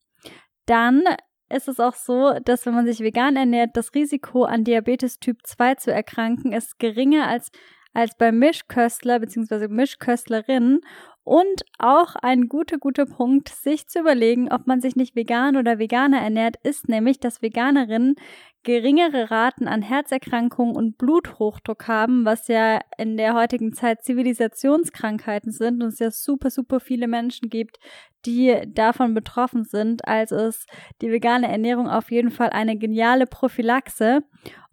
Dann 0.67 1.03
ist 1.49 1.69
es 1.69 1.81
auch 1.81 1.95
so, 1.95 2.39
dass 2.45 2.67
wenn 2.67 2.75
man 2.75 2.87
sich 2.87 3.01
vegan 3.01 3.37
ernährt, 3.37 3.77
das 3.77 3.95
Risiko 3.95 4.45
an 4.45 4.65
Diabetes 4.65 5.19
Typ 5.19 5.39
2 5.45 5.77
zu 5.77 5.93
erkranken 5.93 6.53
ist 6.53 6.79
geringer 6.79 7.29
als, 7.29 7.51
als 7.95 8.17
bei 8.17 8.33
Mischköstler 8.33 9.21
bzw. 9.21 9.69
Mischköstlerinnen 9.69 10.81
Und 11.27 11.65
auch 11.81 12.15
ein 12.15 12.49
guter, 12.49 12.79
guter 12.79 13.05
Punkt, 13.05 13.49
sich 13.49 13.89
zu 13.89 13.99
überlegen, 13.99 14.53
ob 14.53 14.69
man 14.69 14.81
sich 14.81 14.95
nicht 14.95 15.17
vegan 15.17 15.57
oder 15.57 15.81
veganer 15.81 16.21
ernährt, 16.21 16.55
ist 16.63 16.89
nämlich, 16.89 17.19
dass 17.19 17.43
Veganerinnen 17.43 18.15
geringere 18.63 19.29
Raten 19.29 19.67
an 19.67 19.83
Herzerkrankungen 19.83 20.77
und 20.77 20.99
Bluthochdruck 20.99 21.89
haben, 21.89 22.25
was 22.25 22.47
ja 22.47 22.79
in 22.97 23.17
der 23.17 23.35
heutigen 23.35 23.73
Zeit 23.73 24.05
Zivilisationskrankheiten 24.05 25.51
sind 25.51 25.83
und 25.83 25.89
es 25.89 25.99
ja 25.99 26.13
super, 26.13 26.49
super 26.49 26.79
viele 26.79 27.09
Menschen 27.09 27.51
gibt, 27.51 27.81
die 28.25 28.63
davon 28.69 29.13
betroffen 29.13 29.65
sind. 29.65 30.07
Also 30.07 30.37
ist 30.37 30.69
die 31.03 31.11
vegane 31.11 31.49
Ernährung 31.49 31.89
auf 31.89 32.13
jeden 32.13 32.31
Fall 32.31 32.51
eine 32.51 32.79
geniale 32.79 33.27
Prophylaxe. 33.27 34.21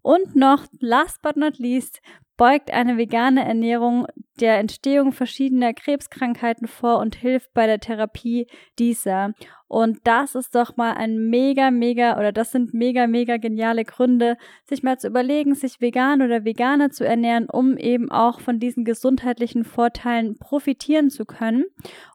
Und 0.04 0.36
noch, 0.36 0.68
last 0.80 1.24
but 1.24 1.36
not 1.36 1.58
least, 1.58 2.00
beugt 2.38 2.72
eine 2.72 2.98
vegane 2.98 3.46
Ernährung 3.46 4.08
der 4.40 4.58
Entstehung 4.58 5.12
verschiedener 5.12 5.74
Krebskrankheiten 5.74 6.68
vor 6.68 6.98
und 6.98 7.16
hilft 7.16 7.54
bei 7.54 7.68
der 7.68 7.80
Therapie 7.80 8.48
dieser. 8.80 9.34
Und 9.68 10.02
das 10.04 10.36
ist 10.36 10.54
doch 10.54 10.78
mal 10.78 10.94
ein 10.94 11.30
mega, 11.30 11.72
mega, 11.72 12.20
oder 12.20 12.32
das 12.32 12.52
sind 12.52 12.76
mega, 12.76 13.08
mega 13.08 13.38
geniale 13.38 13.86
Gründe, 13.86 14.38
sich 14.66 14.84
mal 14.84 15.00
zu 15.00 15.08
überlegen, 15.08 15.56
sich 15.56 15.82
vegan 15.82 16.22
oder 16.22 16.46
veganer 16.46 16.92
zu 16.92 17.08
ernähren, 17.08 17.50
um 17.50 17.78
eben 17.78 18.12
auch 18.12 18.40
von 18.40 18.60
diesen 18.60 18.86
gesundheitlichen 18.86 19.64
Vorteilen 19.64 20.38
profitieren 20.38 21.10
zu 21.10 21.26
können. 21.26 21.66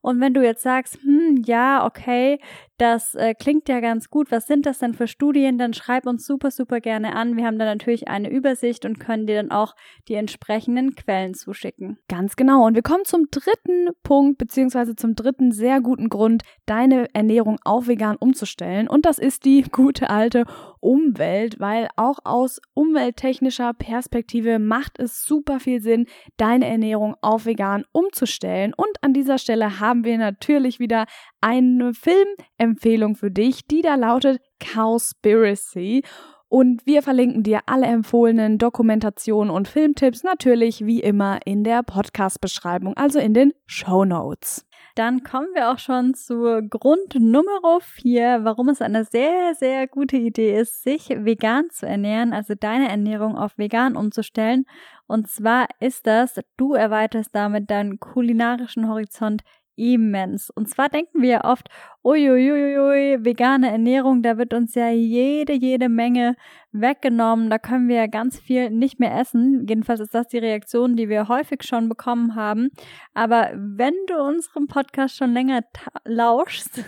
Und 0.02 0.20
wenn 0.20 0.34
du 0.34 0.44
jetzt 0.44 0.62
sagst, 0.62 1.02
hm, 1.02 1.42
ja, 1.44 1.84
okay, 1.84 2.38
das 2.76 3.16
äh, 3.16 3.34
klingt 3.34 3.68
ja 3.68 3.80
ganz 3.80 4.08
gut, 4.08 4.30
was 4.30 4.46
sind 4.46 4.64
das 4.64 4.78
denn 4.78 4.94
für 4.94 5.08
Studien, 5.08 5.58
dann 5.58 5.74
schreib 5.74 6.06
uns 6.06 6.24
super, 6.24 6.52
super 6.52 6.80
gerne 6.80 7.16
an. 7.16 7.36
Wir 7.36 7.44
haben 7.44 7.58
da 7.58 7.64
natürlich 7.64 8.06
eine 8.06 8.30
Übersicht 8.30 8.84
und 8.84 9.00
können 9.00 9.26
dir 9.26 9.34
dann 9.34 9.50
auch 9.50 9.74
die 10.08 10.14
entsprechenden 10.14 10.94
Quellen 10.94 11.34
zuschicken. 11.34 11.98
Ganz 12.08 12.36
genau. 12.36 12.66
Und 12.66 12.74
wir 12.74 12.82
kommen 12.82 13.04
zum 13.04 13.26
dritten 13.30 13.90
Punkt, 14.02 14.38
beziehungsweise 14.38 14.96
zum 14.96 15.14
dritten 15.14 15.52
sehr 15.52 15.80
guten 15.80 16.08
Grund, 16.08 16.42
deine 16.66 17.12
Ernährung 17.14 17.58
auf 17.64 17.88
vegan 17.88 18.16
umzustellen. 18.16 18.88
Und 18.88 19.06
das 19.06 19.18
ist 19.18 19.44
die 19.44 19.62
gute 19.72 20.10
alte 20.10 20.44
Umwelt, 20.80 21.58
weil 21.60 21.88
auch 21.96 22.18
aus 22.24 22.60
umwelttechnischer 22.74 23.74
Perspektive 23.74 24.58
macht 24.58 24.98
es 24.98 25.24
super 25.24 25.60
viel 25.60 25.80
Sinn, 25.80 26.06
deine 26.36 26.66
Ernährung 26.66 27.16
auf 27.20 27.46
vegan 27.46 27.84
umzustellen. 27.92 28.72
Und 28.74 29.02
an 29.02 29.12
dieser 29.12 29.38
Stelle 29.38 29.80
haben 29.80 30.04
wir 30.04 30.18
natürlich 30.18 30.78
wieder 30.78 31.06
eine 31.40 31.92
Filmempfehlung 31.94 33.16
für 33.16 33.30
dich, 33.30 33.66
die 33.66 33.82
da 33.82 33.96
lautet 33.96 34.40
Cowspiracy. 34.60 36.02
Und 36.48 36.86
wir 36.86 37.02
verlinken 37.02 37.42
dir 37.42 37.60
alle 37.66 37.86
empfohlenen 37.86 38.56
Dokumentationen 38.56 39.50
und 39.50 39.68
Filmtipps 39.68 40.22
natürlich 40.22 40.86
wie 40.86 41.00
immer 41.00 41.40
in 41.44 41.62
der 41.62 41.82
Podcast-Beschreibung, 41.82 42.96
also 42.96 43.18
in 43.18 43.34
den 43.34 43.52
Show 43.66 44.06
Notes. 44.06 44.64
Dann 44.94 45.22
kommen 45.22 45.48
wir 45.54 45.70
auch 45.70 45.78
schon 45.78 46.14
zu 46.14 46.60
Grund 46.68 47.14
Nummer 47.14 47.80
4, 47.80 48.40
warum 48.42 48.68
es 48.68 48.80
eine 48.80 49.04
sehr, 49.04 49.54
sehr 49.54 49.86
gute 49.86 50.16
Idee 50.16 50.58
ist, 50.58 50.82
sich 50.82 51.10
vegan 51.10 51.70
zu 51.70 51.86
ernähren, 51.86 52.32
also 52.32 52.54
deine 52.58 52.88
Ernährung 52.88 53.36
auf 53.36 53.56
vegan 53.58 53.94
umzustellen. 53.94 54.64
Und 55.06 55.28
zwar 55.28 55.68
ist 55.78 56.06
das, 56.06 56.40
du 56.56 56.74
erweiterst 56.74 57.34
damit 57.34 57.70
deinen 57.70 58.00
kulinarischen 58.00 58.88
Horizont 58.88 59.42
immens. 59.78 60.50
Und 60.50 60.68
zwar 60.68 60.88
denken 60.88 61.22
wir 61.22 61.28
ja 61.28 61.44
oft, 61.44 61.68
uiuiuiui, 62.04 63.24
vegane 63.24 63.70
Ernährung, 63.70 64.22
da 64.22 64.36
wird 64.36 64.52
uns 64.52 64.74
ja 64.74 64.90
jede, 64.90 65.52
jede 65.52 65.88
Menge 65.88 66.34
weggenommen, 66.72 67.48
da 67.50 67.58
können 67.58 67.88
wir 67.88 67.96
ja 67.96 68.06
ganz 68.06 68.38
viel 68.38 68.70
nicht 68.70 69.00
mehr 69.00 69.18
essen. 69.18 69.66
Jedenfalls 69.68 70.00
ist 70.00 70.14
das 70.14 70.28
die 70.28 70.38
Reaktion, 70.38 70.96
die 70.96 71.08
wir 71.08 71.28
häufig 71.28 71.62
schon 71.62 71.88
bekommen 71.88 72.34
haben. 72.34 72.68
Aber 73.14 73.50
wenn 73.54 73.94
du 74.06 74.22
unserem 74.22 74.66
Podcast 74.66 75.16
schon 75.16 75.32
länger 75.32 75.62
lauschst, 76.04 76.84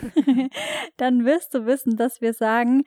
dann 0.96 1.24
wirst 1.24 1.54
du 1.54 1.66
wissen, 1.66 1.96
dass 1.96 2.20
wir 2.20 2.32
sagen, 2.32 2.82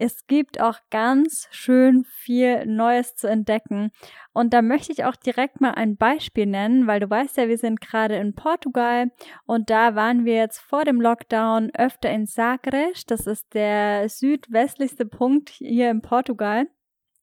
es 0.00 0.26
gibt 0.26 0.60
auch 0.62 0.78
ganz 0.90 1.46
schön 1.50 2.04
viel 2.04 2.64
Neues 2.64 3.16
zu 3.16 3.26
entdecken. 3.26 3.90
Und 4.32 4.54
da 4.54 4.62
möchte 4.62 4.92
ich 4.92 5.04
auch 5.04 5.14
direkt 5.14 5.60
mal 5.60 5.72
ein 5.72 5.98
Beispiel 5.98 6.46
nennen, 6.46 6.86
weil 6.86 7.00
du 7.00 7.10
weißt 7.10 7.36
ja, 7.36 7.48
wir 7.48 7.58
sind 7.58 7.82
gerade 7.82 8.16
in 8.16 8.34
Portugal 8.34 9.10
und 9.44 9.68
da 9.68 9.94
waren 9.94 10.24
wir 10.24 10.36
jetzt 10.36 10.58
vor 10.58 10.84
dem 10.84 11.02
Lockdown 11.02 11.70
öfter 11.74 12.10
in 12.10 12.24
Sagres. 12.26 13.04
Das 13.06 13.26
ist 13.26 13.52
der 13.52 14.08
südwestlichste 14.08 15.04
Punkt 15.04 15.50
hier 15.50 15.90
in 15.90 16.00
Portugal. 16.00 16.66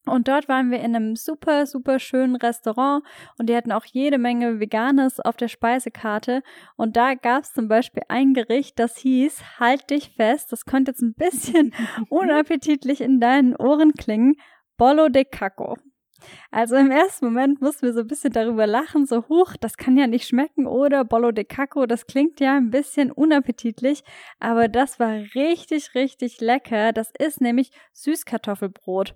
Und 0.07 0.27
dort 0.27 0.47
waren 0.47 0.71
wir 0.71 0.79
in 0.79 0.95
einem 0.95 1.15
super, 1.15 1.65
super 1.65 1.99
schönen 1.99 2.35
Restaurant 2.35 3.03
und 3.37 3.49
die 3.49 3.55
hatten 3.55 3.71
auch 3.71 3.85
jede 3.85 4.17
Menge 4.17 4.59
Veganes 4.59 5.19
auf 5.19 5.37
der 5.37 5.47
Speisekarte. 5.47 6.41
Und 6.75 6.95
da 6.95 7.13
gab 7.15 7.43
es 7.43 7.53
zum 7.53 7.67
Beispiel 7.67 8.03
ein 8.07 8.33
Gericht, 8.33 8.79
das 8.79 8.97
hieß, 8.97 9.59
halt 9.59 9.89
dich 9.89 10.11
fest, 10.15 10.51
das 10.51 10.65
könnte 10.65 10.91
jetzt 10.91 11.01
ein 11.01 11.13
bisschen 11.13 11.73
unappetitlich 12.09 13.01
in 13.01 13.19
deinen 13.19 13.55
Ohren 13.55 13.93
klingen, 13.93 14.35
Bolo 14.77 15.09
de 15.09 15.25
Caco. 15.25 15.77
Also 16.51 16.75
im 16.75 16.91
ersten 16.91 17.25
Moment 17.25 17.61
mussten 17.61 17.85
wir 17.85 17.93
so 17.93 18.01
ein 18.01 18.07
bisschen 18.07 18.33
darüber 18.33 18.65
lachen, 18.65 19.05
so 19.05 19.27
hoch, 19.27 19.53
das 19.59 19.77
kann 19.77 19.97
ja 19.97 20.07
nicht 20.07 20.27
schmecken 20.27 20.65
oder 20.65 21.03
Bollo 21.03 21.31
de 21.31 21.43
Caco, 21.43 21.85
das 21.85 22.07
klingt 22.07 22.39
ja 22.39 22.55
ein 22.55 22.71
bisschen 22.71 23.11
unappetitlich, 23.11 24.03
aber 24.39 24.67
das 24.67 24.99
war 24.99 25.13
richtig, 25.35 25.93
richtig 25.95 26.41
lecker. 26.41 26.93
Das 26.93 27.11
ist 27.17 27.41
nämlich 27.41 27.71
Süßkartoffelbrot. 27.93 29.13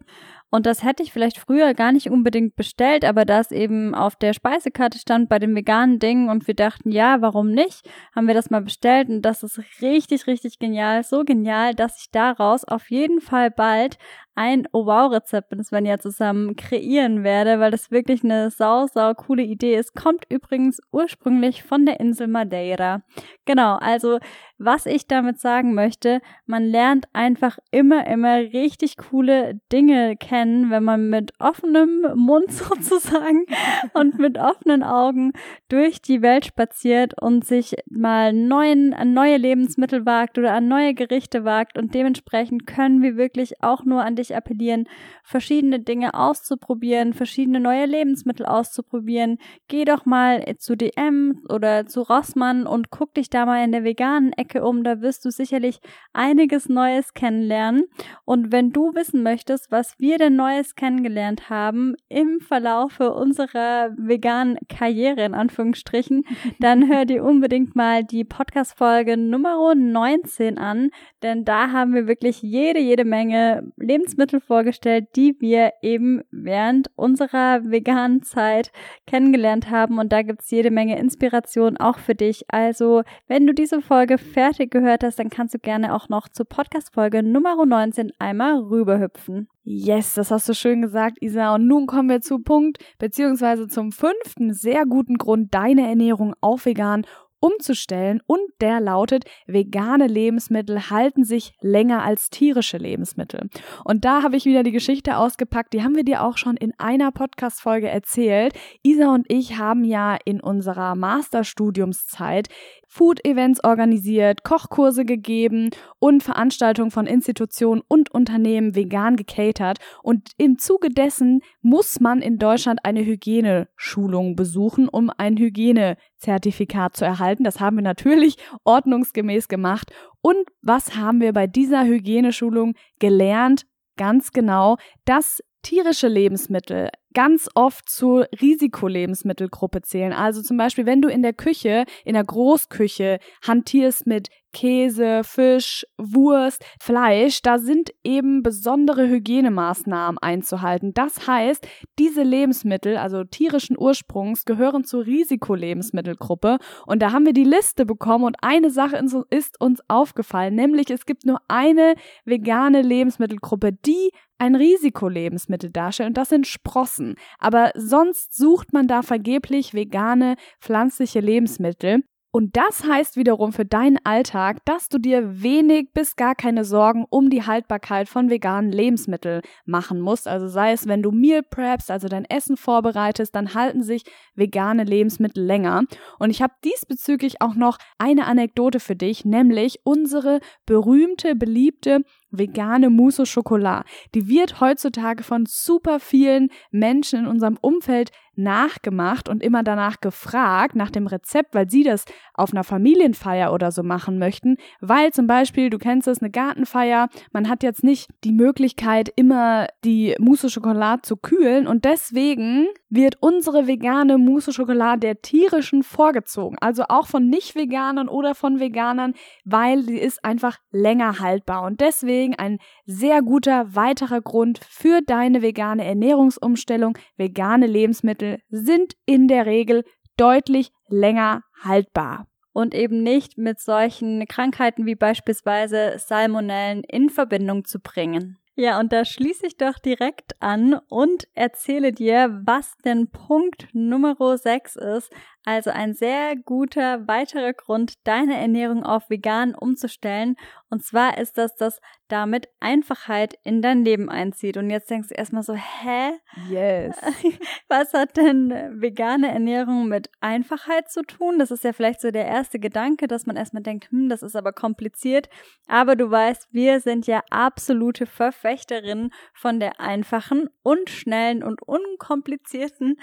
Und 0.51 0.65
das 0.65 0.83
hätte 0.83 1.01
ich 1.01 1.13
vielleicht 1.13 1.37
früher 1.37 1.73
gar 1.73 1.93
nicht 1.93 2.11
unbedingt 2.11 2.57
bestellt, 2.57 3.05
aber 3.05 3.23
da 3.23 3.39
es 3.39 3.51
eben 3.51 3.95
auf 3.95 4.17
der 4.17 4.33
Speisekarte 4.33 4.99
stand 4.99 5.29
bei 5.29 5.39
den 5.39 5.55
veganen 5.55 5.97
Dingen 5.97 6.29
und 6.29 6.45
wir 6.45 6.53
dachten, 6.53 6.91
ja, 6.91 7.21
warum 7.21 7.51
nicht, 7.51 7.89
haben 8.13 8.27
wir 8.27 8.33
das 8.33 8.49
mal 8.49 8.61
bestellt 8.61 9.07
und 9.07 9.21
das 9.21 9.43
ist 9.43 9.61
richtig, 9.81 10.27
richtig 10.27 10.59
genial. 10.59 11.03
So 11.03 11.23
genial, 11.23 11.73
dass 11.73 12.01
ich 12.01 12.11
daraus 12.11 12.65
auf 12.65 12.91
jeden 12.91 13.21
Fall 13.21 13.49
bald 13.49 13.97
ein 14.35 14.67
Oh 14.71 14.85
Wow 14.85 15.11
Rezept 15.11 15.51
mit 15.51 15.65
Svenja 15.65 15.99
zusammen 15.99 16.55
kreieren 16.55 17.23
werde, 17.23 17.59
weil 17.59 17.71
das 17.71 17.91
wirklich 17.91 18.23
eine 18.23 18.49
sau, 18.49 18.87
sau 18.87 19.13
coole 19.13 19.43
Idee 19.43 19.75
ist. 19.75 19.93
Kommt 19.93 20.25
übrigens 20.29 20.79
ursprünglich 20.91 21.63
von 21.63 21.85
der 21.85 21.99
Insel 21.99 22.27
Madeira. 22.27 23.03
Genau, 23.45 23.75
also 23.75 24.19
was 24.57 24.85
ich 24.85 25.07
damit 25.07 25.39
sagen 25.39 25.73
möchte, 25.73 26.21
man 26.45 26.63
lernt 26.63 27.07
einfach 27.13 27.57
immer, 27.71 28.07
immer 28.07 28.37
richtig 28.37 28.97
coole 28.97 29.59
Dinge 29.71 30.15
kennen, 30.17 30.40
wenn 30.47 30.83
man 30.83 31.09
mit 31.09 31.33
offenem 31.39 32.05
Mund 32.15 32.51
sozusagen 32.51 33.45
und 33.93 34.19
mit 34.19 34.37
offenen 34.37 34.83
Augen 34.83 35.33
durch 35.69 36.01
die 36.01 36.21
Welt 36.21 36.45
spaziert 36.45 37.21
und 37.21 37.45
sich 37.45 37.75
mal 37.89 38.33
neuen, 38.33 38.93
an 38.93 39.13
neue 39.13 39.37
Lebensmittel 39.37 40.05
wagt 40.05 40.37
oder 40.37 40.53
an 40.53 40.67
neue 40.67 40.93
Gerichte 40.93 41.43
wagt 41.43 41.77
und 41.77 41.93
dementsprechend 41.93 42.65
können 42.67 43.01
wir 43.01 43.17
wirklich 43.17 43.61
auch 43.63 43.83
nur 43.83 44.03
an 44.03 44.15
dich 44.15 44.35
appellieren, 44.35 44.87
verschiedene 45.23 45.79
Dinge 45.79 46.13
auszuprobieren, 46.13 47.13
verschiedene 47.13 47.59
neue 47.59 47.85
Lebensmittel 47.85 48.45
auszuprobieren. 48.45 49.37
Geh 49.67 49.85
doch 49.85 50.05
mal 50.05 50.43
zu 50.57 50.75
DM 50.75 51.43
oder 51.49 51.85
zu 51.85 52.01
Rossmann 52.01 52.65
und 52.67 52.89
guck 52.89 53.13
dich 53.13 53.29
da 53.29 53.45
mal 53.45 53.63
in 53.63 53.71
der 53.71 53.83
veganen 53.83 54.33
Ecke 54.33 54.63
um, 54.63 54.83
da 54.83 55.01
wirst 55.01 55.25
du 55.25 55.31
sicherlich 55.31 55.79
einiges 56.13 56.69
Neues 56.69 57.13
kennenlernen. 57.13 57.83
Und 58.25 58.51
wenn 58.51 58.71
du 58.71 58.93
wissen 58.93 59.23
möchtest, 59.23 59.71
was 59.71 59.99
wir 59.99 60.17
denn 60.17 60.30
Neues 60.35 60.75
kennengelernt 60.75 61.49
haben 61.49 61.95
im 62.09 62.39
Verlaufe 62.39 63.13
unserer 63.13 63.91
veganen 63.97 64.57
Karriere, 64.67 65.23
in 65.23 65.33
Anführungsstrichen, 65.33 66.23
dann 66.59 66.87
hör 66.87 67.05
dir 67.05 67.23
unbedingt 67.23 67.75
mal 67.75 68.03
die 68.03 68.23
Podcast-Folge 68.23 69.17
Nummer 69.17 69.75
19 69.75 70.57
an, 70.57 70.89
denn 71.23 71.45
da 71.45 71.71
haben 71.71 71.93
wir 71.93 72.07
wirklich 72.07 72.41
jede, 72.41 72.79
jede 72.79 73.05
Menge 73.05 73.71
Lebensmittel 73.77 74.39
vorgestellt, 74.39 75.09
die 75.15 75.35
wir 75.39 75.73
eben 75.81 76.21
während 76.31 76.89
unserer 76.95 77.63
veganen 77.63 78.23
Zeit 78.23 78.71
kennengelernt 79.07 79.69
haben. 79.69 79.99
Und 79.99 80.11
da 80.11 80.21
gibt's 80.21 80.49
jede 80.51 80.71
Menge 80.71 80.97
Inspiration 80.97 81.77
auch 81.77 81.99
für 81.99 82.15
dich. 82.15 82.45
Also, 82.47 83.03
wenn 83.27 83.45
du 83.45 83.53
diese 83.53 83.81
Folge 83.81 84.17
fertig 84.17 84.71
gehört 84.71 85.03
hast, 85.03 85.19
dann 85.19 85.29
kannst 85.29 85.53
du 85.53 85.59
gerne 85.59 85.93
auch 85.93 86.09
noch 86.09 86.27
zur 86.29 86.45
Podcast-Folge 86.45 87.23
Nummer 87.23 87.65
19 87.65 88.11
einmal 88.19 88.57
rüberhüpfen. 88.57 89.47
Yes, 89.63 90.15
das 90.15 90.31
hast 90.31 90.49
du 90.49 90.55
schön 90.55 90.81
gesagt, 90.81 91.17
Isa. 91.21 91.53
Und 91.53 91.67
nun 91.67 91.85
kommen 91.85 92.09
wir 92.09 92.21
zu 92.21 92.39
Punkt, 92.39 92.79
beziehungsweise 92.97 93.67
zum 93.67 93.91
fünften 93.91 94.53
sehr 94.53 94.85
guten 94.85 95.17
Grund, 95.17 95.53
deine 95.53 95.87
Ernährung 95.87 96.33
auf 96.41 96.65
vegan 96.65 97.05
umzustellen 97.41 98.21
und 98.25 98.39
der 98.61 98.79
lautet, 98.79 99.25
vegane 99.47 100.07
Lebensmittel 100.07 100.89
halten 100.89 101.25
sich 101.25 101.53
länger 101.59 102.03
als 102.03 102.29
tierische 102.29 102.77
Lebensmittel. 102.77 103.49
Und 103.83 104.05
da 104.05 104.23
habe 104.23 104.37
ich 104.37 104.45
wieder 104.45 104.63
die 104.63 104.71
Geschichte 104.71 105.17
ausgepackt, 105.17 105.73
die 105.73 105.83
haben 105.83 105.95
wir 105.95 106.05
dir 106.05 106.23
auch 106.23 106.37
schon 106.37 106.55
in 106.55 106.73
einer 106.77 107.11
Podcast-Folge 107.11 107.89
erzählt. 107.89 108.53
Isa 108.83 109.13
und 109.13 109.25
ich 109.27 109.57
haben 109.57 109.83
ja 109.83 110.17
in 110.23 110.39
unserer 110.39 110.95
Masterstudiumszeit 110.95 112.47
Food-Events 112.87 113.63
organisiert, 113.63 114.43
Kochkurse 114.43 115.05
gegeben 115.05 115.69
und 115.99 116.23
Veranstaltungen 116.23 116.91
von 116.91 117.07
Institutionen 117.07 117.81
und 117.87 118.11
Unternehmen 118.11 118.75
vegan 118.75 119.15
gecatert. 119.15 119.77
Und 120.03 120.31
im 120.37 120.57
Zuge 120.57 120.89
dessen 120.89 121.41
muss 121.61 122.01
man 122.01 122.21
in 122.21 122.37
Deutschland 122.37 122.83
eine 122.83 123.05
Hygieneschulung 123.05 124.35
besuchen, 124.35 124.89
um 124.89 125.09
ein 125.17 125.37
Hygiene 125.37 125.95
Zertifikat 126.21 126.95
zu 126.95 127.03
erhalten. 127.03 127.43
Das 127.43 127.59
haben 127.59 127.77
wir 127.77 127.83
natürlich 127.83 128.37
ordnungsgemäß 128.63 129.47
gemacht. 129.47 129.91
Und 130.21 130.47
was 130.61 130.95
haben 130.95 131.19
wir 131.19 131.33
bei 131.33 131.47
dieser 131.47 131.83
Hygieneschulung 131.83 132.75
gelernt? 132.99 133.65
Ganz 133.97 134.31
genau, 134.31 134.77
dass 135.05 135.41
tierische 135.63 136.07
Lebensmittel 136.07 136.89
ganz 137.13 137.49
oft 137.55 137.89
zur 137.89 138.27
Risikolebensmittelgruppe 138.41 139.81
zählen. 139.81 140.13
Also 140.13 140.41
zum 140.41 140.57
Beispiel, 140.57 140.85
wenn 140.85 141.01
du 141.01 141.09
in 141.09 141.21
der 141.21 141.33
Küche, 141.33 141.85
in 142.05 142.13
der 142.13 142.23
Großküche 142.23 143.19
hantierst 143.45 144.07
mit 144.07 144.29
Käse, 144.53 145.21
Fisch, 145.23 145.85
Wurst, 145.97 146.63
Fleisch, 146.79 147.41
da 147.41 147.57
sind 147.57 147.91
eben 148.03 148.43
besondere 148.43 149.07
Hygienemaßnahmen 149.07 150.17
einzuhalten. 150.17 150.93
Das 150.93 151.27
heißt, 151.27 151.65
diese 151.99 152.23
Lebensmittel, 152.23 152.97
also 152.97 153.23
tierischen 153.23 153.77
Ursprungs, 153.77 154.45
gehören 154.45 154.83
zur 154.83 155.05
Risikolebensmittelgruppe. 155.05 156.57
Und 156.85 157.01
da 157.01 157.11
haben 157.11 157.25
wir 157.25 157.33
die 157.33 157.43
Liste 157.43 157.85
bekommen 157.85 158.25
und 158.25 158.37
eine 158.41 158.71
Sache 158.71 159.01
ist 159.29 159.59
uns 159.61 159.81
aufgefallen, 159.87 160.55
nämlich 160.55 160.89
es 160.89 161.05
gibt 161.05 161.25
nur 161.25 161.39
eine 161.47 161.95
vegane 162.25 162.81
Lebensmittelgruppe, 162.81 163.71
die 163.73 164.11
ein 164.37 164.55
Risikolebensmittel 164.55 165.69
darstellt 165.69 166.09
und 166.09 166.17
das 166.17 166.29
sind 166.29 166.47
Sprossen. 166.47 167.00
Aber 167.39 167.71
sonst 167.75 168.35
sucht 168.35 168.73
man 168.73 168.87
da 168.87 169.01
vergeblich 169.01 169.73
vegane, 169.73 170.35
pflanzliche 170.59 171.19
Lebensmittel. 171.19 172.03
Und 172.33 172.55
das 172.55 172.85
heißt 172.85 173.17
wiederum 173.17 173.51
für 173.51 173.65
deinen 173.65 173.97
Alltag, 174.05 174.63
dass 174.63 174.87
du 174.87 174.99
dir 174.99 175.43
wenig 175.43 175.89
bis 175.93 176.15
gar 176.15 176.33
keine 176.33 176.63
Sorgen 176.63 177.05
um 177.09 177.29
die 177.29 177.45
Haltbarkeit 177.45 178.07
von 178.07 178.29
veganen 178.29 178.71
Lebensmitteln 178.71 179.41
machen 179.65 179.99
musst. 179.99 180.29
Also 180.29 180.47
sei 180.47 180.71
es, 180.71 180.87
wenn 180.87 181.03
du 181.03 181.11
Meal 181.11 181.43
Preps, 181.43 181.91
also 181.91 182.07
dein 182.07 182.23
Essen 182.23 182.55
vorbereitest, 182.55 183.35
dann 183.35 183.53
halten 183.53 183.83
sich 183.83 184.03
vegane 184.33 184.85
Lebensmittel 184.85 185.43
länger. 185.43 185.83
Und 186.19 186.29
ich 186.29 186.41
habe 186.41 186.53
diesbezüglich 186.63 187.41
auch 187.41 187.55
noch 187.55 187.77
eine 187.97 188.25
Anekdote 188.27 188.79
für 188.79 188.95
dich, 188.95 189.25
nämlich 189.25 189.81
unsere 189.83 190.39
berühmte, 190.65 191.35
beliebte 191.35 192.05
vegane 192.31 192.89
Mousse 192.89 193.21
au 193.21 193.25
Chocolat. 193.25 193.85
Die 194.15 194.27
wird 194.27 194.61
heutzutage 194.61 195.23
von 195.23 195.45
super 195.45 195.99
vielen 195.99 196.49
Menschen 196.71 197.19
in 197.19 197.27
unserem 197.27 197.57
Umfeld 197.61 198.11
nachgemacht 198.35 199.27
und 199.29 199.43
immer 199.43 199.63
danach 199.63 199.99
gefragt, 199.99 200.75
nach 200.75 200.89
dem 200.89 201.07
Rezept, 201.07 201.53
weil 201.53 201.69
sie 201.69 201.83
das 201.83 202.05
auf 202.33 202.53
einer 202.53 202.63
Familienfeier 202.63 203.53
oder 203.53 203.71
so 203.71 203.83
machen 203.83 204.17
möchten, 204.17 204.57
weil 204.79 205.11
zum 205.11 205.27
Beispiel, 205.27 205.69
du 205.69 205.77
kennst 205.77 206.07
es, 206.07 206.21
eine 206.21 206.31
Gartenfeier, 206.31 207.09
man 207.33 207.49
hat 207.49 207.61
jetzt 207.61 207.83
nicht 207.83 208.09
die 208.23 208.31
Möglichkeit, 208.31 209.11
immer 209.15 209.67
die 209.83 210.15
Mousse 210.19 210.49
Schokolade 210.49 211.01
zu 211.01 211.17
kühlen 211.17 211.67
und 211.67 211.85
deswegen 211.85 212.67
wird 212.89 213.17
unsere 213.19 213.67
vegane 213.67 214.17
Mousse 214.17 214.53
Schokolade 214.53 215.01
der 215.01 215.21
tierischen 215.21 215.83
vorgezogen, 215.83 216.57
also 216.61 216.83
auch 216.89 217.07
von 217.07 217.27
Nicht-Veganern 217.27 218.07
oder 218.07 218.33
von 218.33 218.59
Veganern, 218.59 219.13
weil 219.43 219.83
sie 219.83 219.97
ist 219.97 220.23
einfach 220.23 220.57
länger 220.71 221.19
haltbar 221.19 221.63
und 221.63 221.81
deswegen 221.81 222.20
ein 222.37 222.59
sehr 222.85 223.21
guter 223.21 223.75
weiterer 223.75 224.21
Grund 224.21 224.59
für 224.63 225.01
deine 225.01 225.41
vegane 225.41 225.85
Ernährungsumstellung, 225.85 226.97
vegane 227.17 227.67
Lebensmittel 227.67 228.39
sind 228.49 228.93
in 229.05 229.27
der 229.27 229.45
Regel 229.45 229.83
deutlich 230.17 230.71
länger 230.87 231.43
haltbar. 231.63 232.27
Und 232.53 232.75
eben 232.75 233.01
nicht 233.01 233.37
mit 233.37 233.59
solchen 233.59 234.25
Krankheiten 234.27 234.85
wie 234.85 234.95
beispielsweise 234.95 235.95
Salmonellen 235.97 236.83
in 236.83 237.09
Verbindung 237.09 237.63
zu 237.63 237.79
bringen. 237.79 238.37
Ja, 238.55 238.79
und 238.79 238.91
da 238.91 239.05
schließe 239.05 239.47
ich 239.47 239.57
doch 239.57 239.79
direkt 239.79 240.35
an 240.41 240.79
und 240.89 241.27
erzähle 241.33 241.93
dir, 241.93 242.41
was 242.45 242.77
denn 242.83 243.09
Punkt 243.09 243.69
Nummer 243.71 244.15
6 244.37 244.75
ist, 244.75 245.09
also 245.43 245.71
ein 245.71 245.95
sehr 245.95 246.35
guter 246.35 247.07
weiterer 247.07 247.53
Grund, 247.53 247.93
deine 248.03 248.37
Ernährung 248.37 248.83
auf 248.83 249.09
vegan 249.09 249.55
umzustellen. 249.55 250.35
Und 250.69 250.83
zwar 250.85 251.17
ist 251.17 251.37
das, 251.37 251.55
dass 251.55 251.81
damit 252.07 252.47
Einfachheit 252.59 253.35
in 253.43 253.61
dein 253.61 253.83
Leben 253.83 254.09
einzieht. 254.09 254.57
Und 254.57 254.69
jetzt 254.69 254.89
denkst 254.89 255.09
du 255.09 255.15
erstmal 255.15 255.43
so, 255.43 255.55
hä? 255.55 256.11
Yes. 256.49 256.95
Was 257.69 257.93
hat 257.93 258.17
denn 258.17 258.51
vegane 258.81 259.31
Ernährung 259.31 259.87
mit 259.87 260.09
Einfachheit 260.19 260.91
zu 260.91 261.01
tun? 261.01 261.39
Das 261.39 261.51
ist 261.51 261.63
ja 261.63 261.73
vielleicht 261.73 262.01
so 262.01 262.11
der 262.11 262.25
erste 262.25 262.59
Gedanke, 262.59 263.07
dass 263.07 263.25
man 263.25 263.35
erstmal 263.35 263.63
denkt, 263.63 263.89
hm, 263.91 264.09
das 264.09 264.23
ist 264.23 264.35
aber 264.35 264.53
kompliziert. 264.53 265.27
Aber 265.67 265.95
du 265.95 266.11
weißt, 266.11 266.49
wir 266.51 266.81
sind 266.81 267.07
ja 267.07 267.21
absolute 267.29 268.05
Verfechterinnen 268.05 269.11
von 269.33 269.59
der 269.59 269.79
einfachen 269.79 270.49
und 270.61 270.89
schnellen 270.89 271.43
und 271.43 271.61
unkomplizierten, 271.63 272.97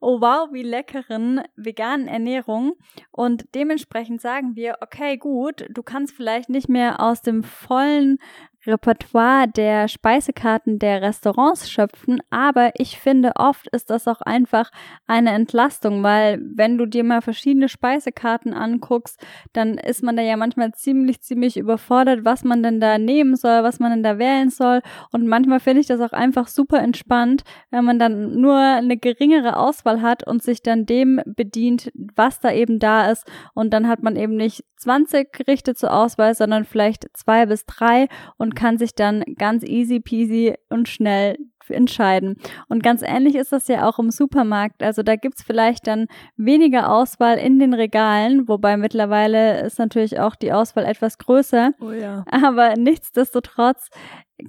oh 0.00 0.20
wow, 0.20 0.48
wie 0.52 0.62
leckeren 0.62 1.42
veganen 1.56 1.83
veganen 1.84 2.08
Ernährung 2.08 2.74
und 3.10 3.44
dementsprechend 3.54 4.20
sagen 4.20 4.56
wir, 4.56 4.76
okay, 4.80 5.16
gut, 5.16 5.66
du 5.70 5.82
kannst 5.82 6.14
vielleicht 6.14 6.48
nicht 6.48 6.68
mehr 6.68 7.00
aus 7.00 7.22
dem 7.22 7.42
vollen 7.42 8.18
Repertoire 8.66 9.48
der 9.48 9.88
Speisekarten 9.88 10.78
der 10.78 11.02
Restaurants 11.02 11.70
schöpfen, 11.70 12.20
aber 12.30 12.72
ich 12.76 12.98
finde, 12.98 13.32
oft 13.36 13.68
ist 13.68 13.90
das 13.90 14.08
auch 14.08 14.20
einfach 14.20 14.70
eine 15.06 15.32
Entlastung, 15.32 16.02
weil 16.02 16.40
wenn 16.54 16.78
du 16.78 16.86
dir 16.86 17.04
mal 17.04 17.22
verschiedene 17.22 17.68
Speisekarten 17.68 18.54
anguckst, 18.54 19.20
dann 19.52 19.78
ist 19.78 20.02
man 20.02 20.16
da 20.16 20.22
ja 20.22 20.36
manchmal 20.36 20.72
ziemlich, 20.72 21.20
ziemlich 21.20 21.56
überfordert, 21.56 22.24
was 22.24 22.44
man 22.44 22.62
denn 22.62 22.80
da 22.80 22.98
nehmen 22.98 23.36
soll, 23.36 23.62
was 23.62 23.80
man 23.80 23.90
denn 23.90 24.02
da 24.02 24.18
wählen 24.18 24.50
soll. 24.50 24.80
Und 25.12 25.26
manchmal 25.26 25.60
finde 25.60 25.80
ich 25.80 25.86
das 25.86 26.00
auch 26.00 26.12
einfach 26.12 26.48
super 26.48 26.80
entspannt, 26.80 27.42
wenn 27.70 27.84
man 27.84 27.98
dann 27.98 28.40
nur 28.40 28.56
eine 28.56 28.96
geringere 28.96 29.56
Auswahl 29.56 30.02
hat 30.02 30.26
und 30.26 30.42
sich 30.42 30.62
dann 30.62 30.86
dem 30.86 31.20
bedient, 31.26 31.90
was 32.14 32.40
da 32.40 32.52
eben 32.52 32.78
da 32.78 33.10
ist. 33.10 33.26
Und 33.54 33.72
dann 33.72 33.88
hat 33.88 34.02
man 34.02 34.16
eben 34.16 34.36
nicht 34.36 34.64
20 34.84 35.32
Gerichte 35.32 35.74
zur 35.74 35.92
Auswahl, 35.92 36.34
sondern 36.34 36.64
vielleicht 36.64 37.06
zwei 37.14 37.46
bis 37.46 37.64
drei 37.64 38.08
und 38.36 38.53
kann 38.54 38.78
sich 38.78 38.94
dann 38.94 39.22
ganz 39.38 39.64
easy 39.64 40.00
peasy 40.00 40.54
und 40.68 40.88
schnell 40.88 41.36
entscheiden. 41.70 42.36
Und 42.68 42.82
ganz 42.82 43.02
ähnlich 43.02 43.36
ist 43.36 43.52
das 43.52 43.68
ja 43.68 43.88
auch 43.88 43.98
im 43.98 44.10
Supermarkt. 44.10 44.82
Also 44.82 45.02
da 45.02 45.16
gibt's 45.16 45.42
vielleicht 45.42 45.86
dann 45.86 46.06
weniger 46.36 46.92
Auswahl 46.92 47.38
in 47.38 47.58
den 47.58 47.74
Regalen, 47.74 48.48
wobei 48.48 48.76
mittlerweile 48.76 49.62
ist 49.62 49.78
natürlich 49.78 50.18
auch 50.20 50.36
die 50.36 50.52
Auswahl 50.52 50.84
etwas 50.84 51.18
größer. 51.18 51.72
Oh 51.80 51.92
ja. 51.92 52.24
Aber 52.30 52.74
nichtsdestotrotz 52.76 53.88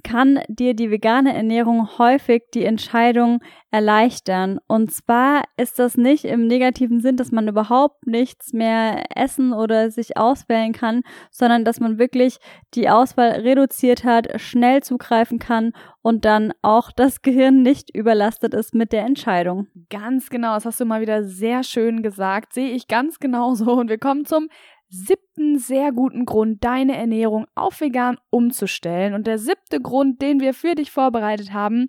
kann 0.02 0.40
dir 0.48 0.74
die 0.74 0.90
vegane 0.90 1.34
Ernährung 1.34 1.98
häufig 1.98 2.42
die 2.54 2.64
Entscheidung 2.64 3.40
erleichtern. 3.70 4.58
Und 4.66 4.90
zwar 4.90 5.44
ist 5.56 5.78
das 5.78 5.96
nicht 5.96 6.24
im 6.24 6.46
negativen 6.46 7.00
Sinn, 7.00 7.16
dass 7.16 7.30
man 7.30 7.46
überhaupt 7.46 8.06
nichts 8.06 8.52
mehr 8.52 9.04
essen 9.14 9.52
oder 9.52 9.90
sich 9.90 10.16
auswählen 10.16 10.72
kann, 10.72 11.02
sondern 11.30 11.64
dass 11.64 11.78
man 11.78 11.98
wirklich 11.98 12.38
die 12.74 12.88
Auswahl 12.88 13.30
reduziert 13.30 14.02
hat, 14.02 14.40
schnell 14.40 14.82
zugreifen 14.82 15.38
kann 15.38 15.72
und 16.02 16.24
dann 16.24 16.52
auch 16.62 16.90
das 16.90 17.22
Gehirn 17.22 17.62
nicht 17.62 17.94
überlastet 17.94 18.54
ist 18.54 18.74
mit 18.74 18.92
der 18.92 19.04
Entscheidung. 19.04 19.68
Ganz 19.90 20.30
genau, 20.30 20.54
das 20.54 20.64
hast 20.64 20.80
du 20.80 20.84
mal 20.84 21.00
wieder 21.00 21.24
sehr 21.24 21.62
schön 21.62 22.02
gesagt, 22.02 22.52
sehe 22.54 22.70
ich 22.70 22.88
ganz 22.88 23.18
genauso. 23.18 23.72
Und 23.72 23.90
wir 23.90 23.98
kommen 23.98 24.24
zum 24.24 24.48
siebten 24.88 25.58
sehr 25.58 25.92
guten 25.92 26.24
Grund, 26.24 26.64
deine 26.64 26.96
Ernährung 26.96 27.46
auf 27.54 27.80
vegan 27.80 28.18
umzustellen. 28.30 29.14
Und 29.14 29.26
der 29.26 29.38
siebte 29.38 29.80
Grund, 29.80 30.22
den 30.22 30.40
wir 30.40 30.54
für 30.54 30.74
dich 30.74 30.90
vorbereitet 30.90 31.52
haben, 31.52 31.88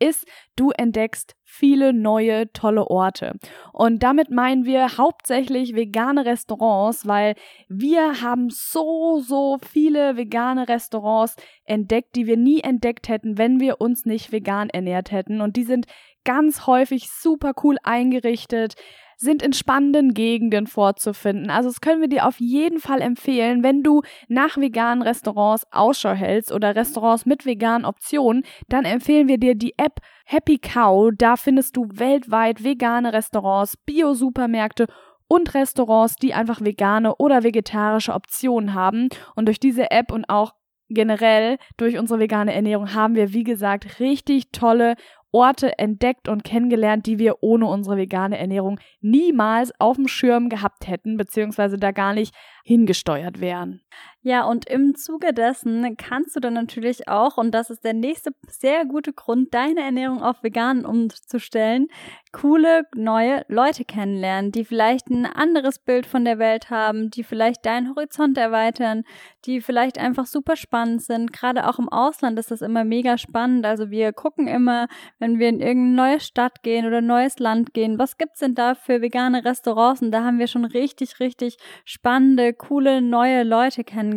ist, 0.00 0.26
du 0.56 0.70
entdeckst 0.70 1.34
viele 1.44 1.92
neue 1.92 2.52
tolle 2.52 2.88
Orte. 2.88 3.34
Und 3.72 4.02
damit 4.02 4.30
meinen 4.30 4.64
wir 4.64 4.98
hauptsächlich 4.98 5.74
vegane 5.74 6.24
Restaurants, 6.24 7.06
weil 7.06 7.34
wir 7.68 8.20
haben 8.20 8.48
so, 8.50 9.20
so 9.20 9.58
viele 9.64 10.16
vegane 10.16 10.68
Restaurants 10.68 11.36
entdeckt, 11.64 12.16
die 12.16 12.26
wir 12.26 12.36
nie 12.36 12.60
entdeckt 12.60 13.08
hätten, 13.08 13.38
wenn 13.38 13.60
wir 13.60 13.80
uns 13.80 14.04
nicht 14.04 14.32
vegan 14.32 14.68
ernährt 14.68 15.12
hätten. 15.12 15.40
Und 15.40 15.56
die 15.56 15.64
sind 15.64 15.86
ganz 16.24 16.66
häufig 16.66 17.08
super 17.10 17.52
cool 17.62 17.76
eingerichtet, 17.82 18.74
sind 19.16 19.42
in 19.42 19.52
spannenden 19.52 20.14
Gegenden 20.14 20.66
vorzufinden. 20.66 21.50
Also 21.50 21.68
das 21.68 21.80
können 21.80 22.00
wir 22.00 22.08
dir 22.08 22.26
auf 22.26 22.40
jeden 22.40 22.78
Fall 22.78 23.00
empfehlen, 23.00 23.62
wenn 23.62 23.82
du 23.82 24.02
nach 24.28 24.56
veganen 24.56 25.02
Restaurants 25.02 25.66
Ausschau 25.70 26.12
hältst 26.12 26.52
oder 26.52 26.74
Restaurants 26.74 27.26
mit 27.26 27.46
veganen 27.46 27.84
Optionen, 27.84 28.44
dann 28.68 28.84
empfehlen 28.84 29.28
wir 29.28 29.38
dir 29.38 29.54
die 29.54 29.74
App 29.76 30.00
Happy 30.24 30.58
Cow. 30.58 31.10
Da 31.16 31.36
findest 31.36 31.76
du 31.76 31.86
weltweit 31.92 32.64
vegane 32.64 33.12
Restaurants, 33.12 33.76
Bio-Supermärkte 33.84 34.86
und 35.28 35.54
Restaurants, 35.54 36.16
die 36.16 36.34
einfach 36.34 36.60
vegane 36.60 37.16
oder 37.16 37.42
vegetarische 37.42 38.12
Optionen 38.12 38.74
haben. 38.74 39.08
Und 39.34 39.46
durch 39.46 39.60
diese 39.60 39.90
App 39.90 40.12
und 40.12 40.28
auch 40.28 40.54
generell 40.88 41.58
durch 41.76 41.98
unsere 41.98 42.20
vegane 42.20 42.54
Ernährung 42.54 42.94
haben 42.94 43.14
wir, 43.14 43.32
wie 43.32 43.44
gesagt, 43.44 44.00
richtig 44.00 44.52
tolle 44.52 44.94
Orte 45.34 45.78
entdeckt 45.78 46.28
und 46.28 46.44
kennengelernt, 46.44 47.06
die 47.06 47.18
wir 47.18 47.42
ohne 47.42 47.66
unsere 47.66 47.96
vegane 47.96 48.38
Ernährung 48.38 48.78
niemals 49.00 49.72
auf 49.80 49.96
dem 49.96 50.06
Schirm 50.06 50.48
gehabt 50.48 50.86
hätten, 50.86 51.16
beziehungsweise 51.16 51.76
da 51.76 51.90
gar 51.90 52.14
nicht 52.14 52.32
hingesteuert 52.64 53.40
wären. 53.40 53.82
Ja, 54.26 54.46
und 54.46 54.66
im 54.70 54.94
Zuge 54.94 55.34
dessen 55.34 55.98
kannst 55.98 56.34
du 56.34 56.40
dann 56.40 56.54
natürlich 56.54 57.08
auch, 57.08 57.36
und 57.36 57.50
das 57.50 57.68
ist 57.68 57.84
der 57.84 57.92
nächste 57.92 58.30
sehr 58.48 58.86
gute 58.86 59.12
Grund, 59.12 59.52
deine 59.52 59.82
Ernährung 59.82 60.22
auf 60.22 60.42
vegan 60.42 60.86
umzustellen, 60.86 61.88
coole 62.32 62.84
neue 62.94 63.44
Leute 63.48 63.84
kennenlernen, 63.84 64.50
die 64.50 64.64
vielleicht 64.64 65.10
ein 65.10 65.26
anderes 65.26 65.78
Bild 65.78 66.06
von 66.06 66.24
der 66.24 66.38
Welt 66.38 66.70
haben, 66.70 67.10
die 67.10 67.22
vielleicht 67.22 67.66
deinen 67.66 67.90
Horizont 67.90 68.38
erweitern, 68.38 69.02
die 69.44 69.60
vielleicht 69.60 69.98
einfach 69.98 70.24
super 70.24 70.56
spannend 70.56 71.02
sind. 71.02 71.34
Gerade 71.34 71.68
auch 71.68 71.78
im 71.78 71.90
Ausland 71.90 72.38
ist 72.38 72.50
das 72.50 72.62
immer 72.62 72.84
mega 72.84 73.18
spannend. 73.18 73.66
Also 73.66 73.90
wir 73.90 74.14
gucken 74.14 74.48
immer, 74.48 74.88
wenn 75.18 75.38
wir 75.38 75.50
in 75.50 75.60
irgendeine 75.60 76.12
neue 76.12 76.20
Stadt 76.20 76.62
gehen 76.62 76.86
oder 76.86 77.02
neues 77.02 77.38
Land 77.40 77.74
gehen, 77.74 77.98
was 77.98 78.16
gibt's 78.16 78.40
denn 78.40 78.54
da 78.54 78.74
für 78.74 79.02
vegane 79.02 79.44
Restaurants? 79.44 80.00
Und 80.00 80.12
da 80.12 80.24
haben 80.24 80.38
wir 80.38 80.46
schon 80.46 80.64
richtig, 80.64 81.20
richtig 81.20 81.58
spannende, 81.84 82.54
coole 82.54 83.02
neue 83.02 83.42
Leute 83.42 83.84
kennengelernt. 83.84 84.13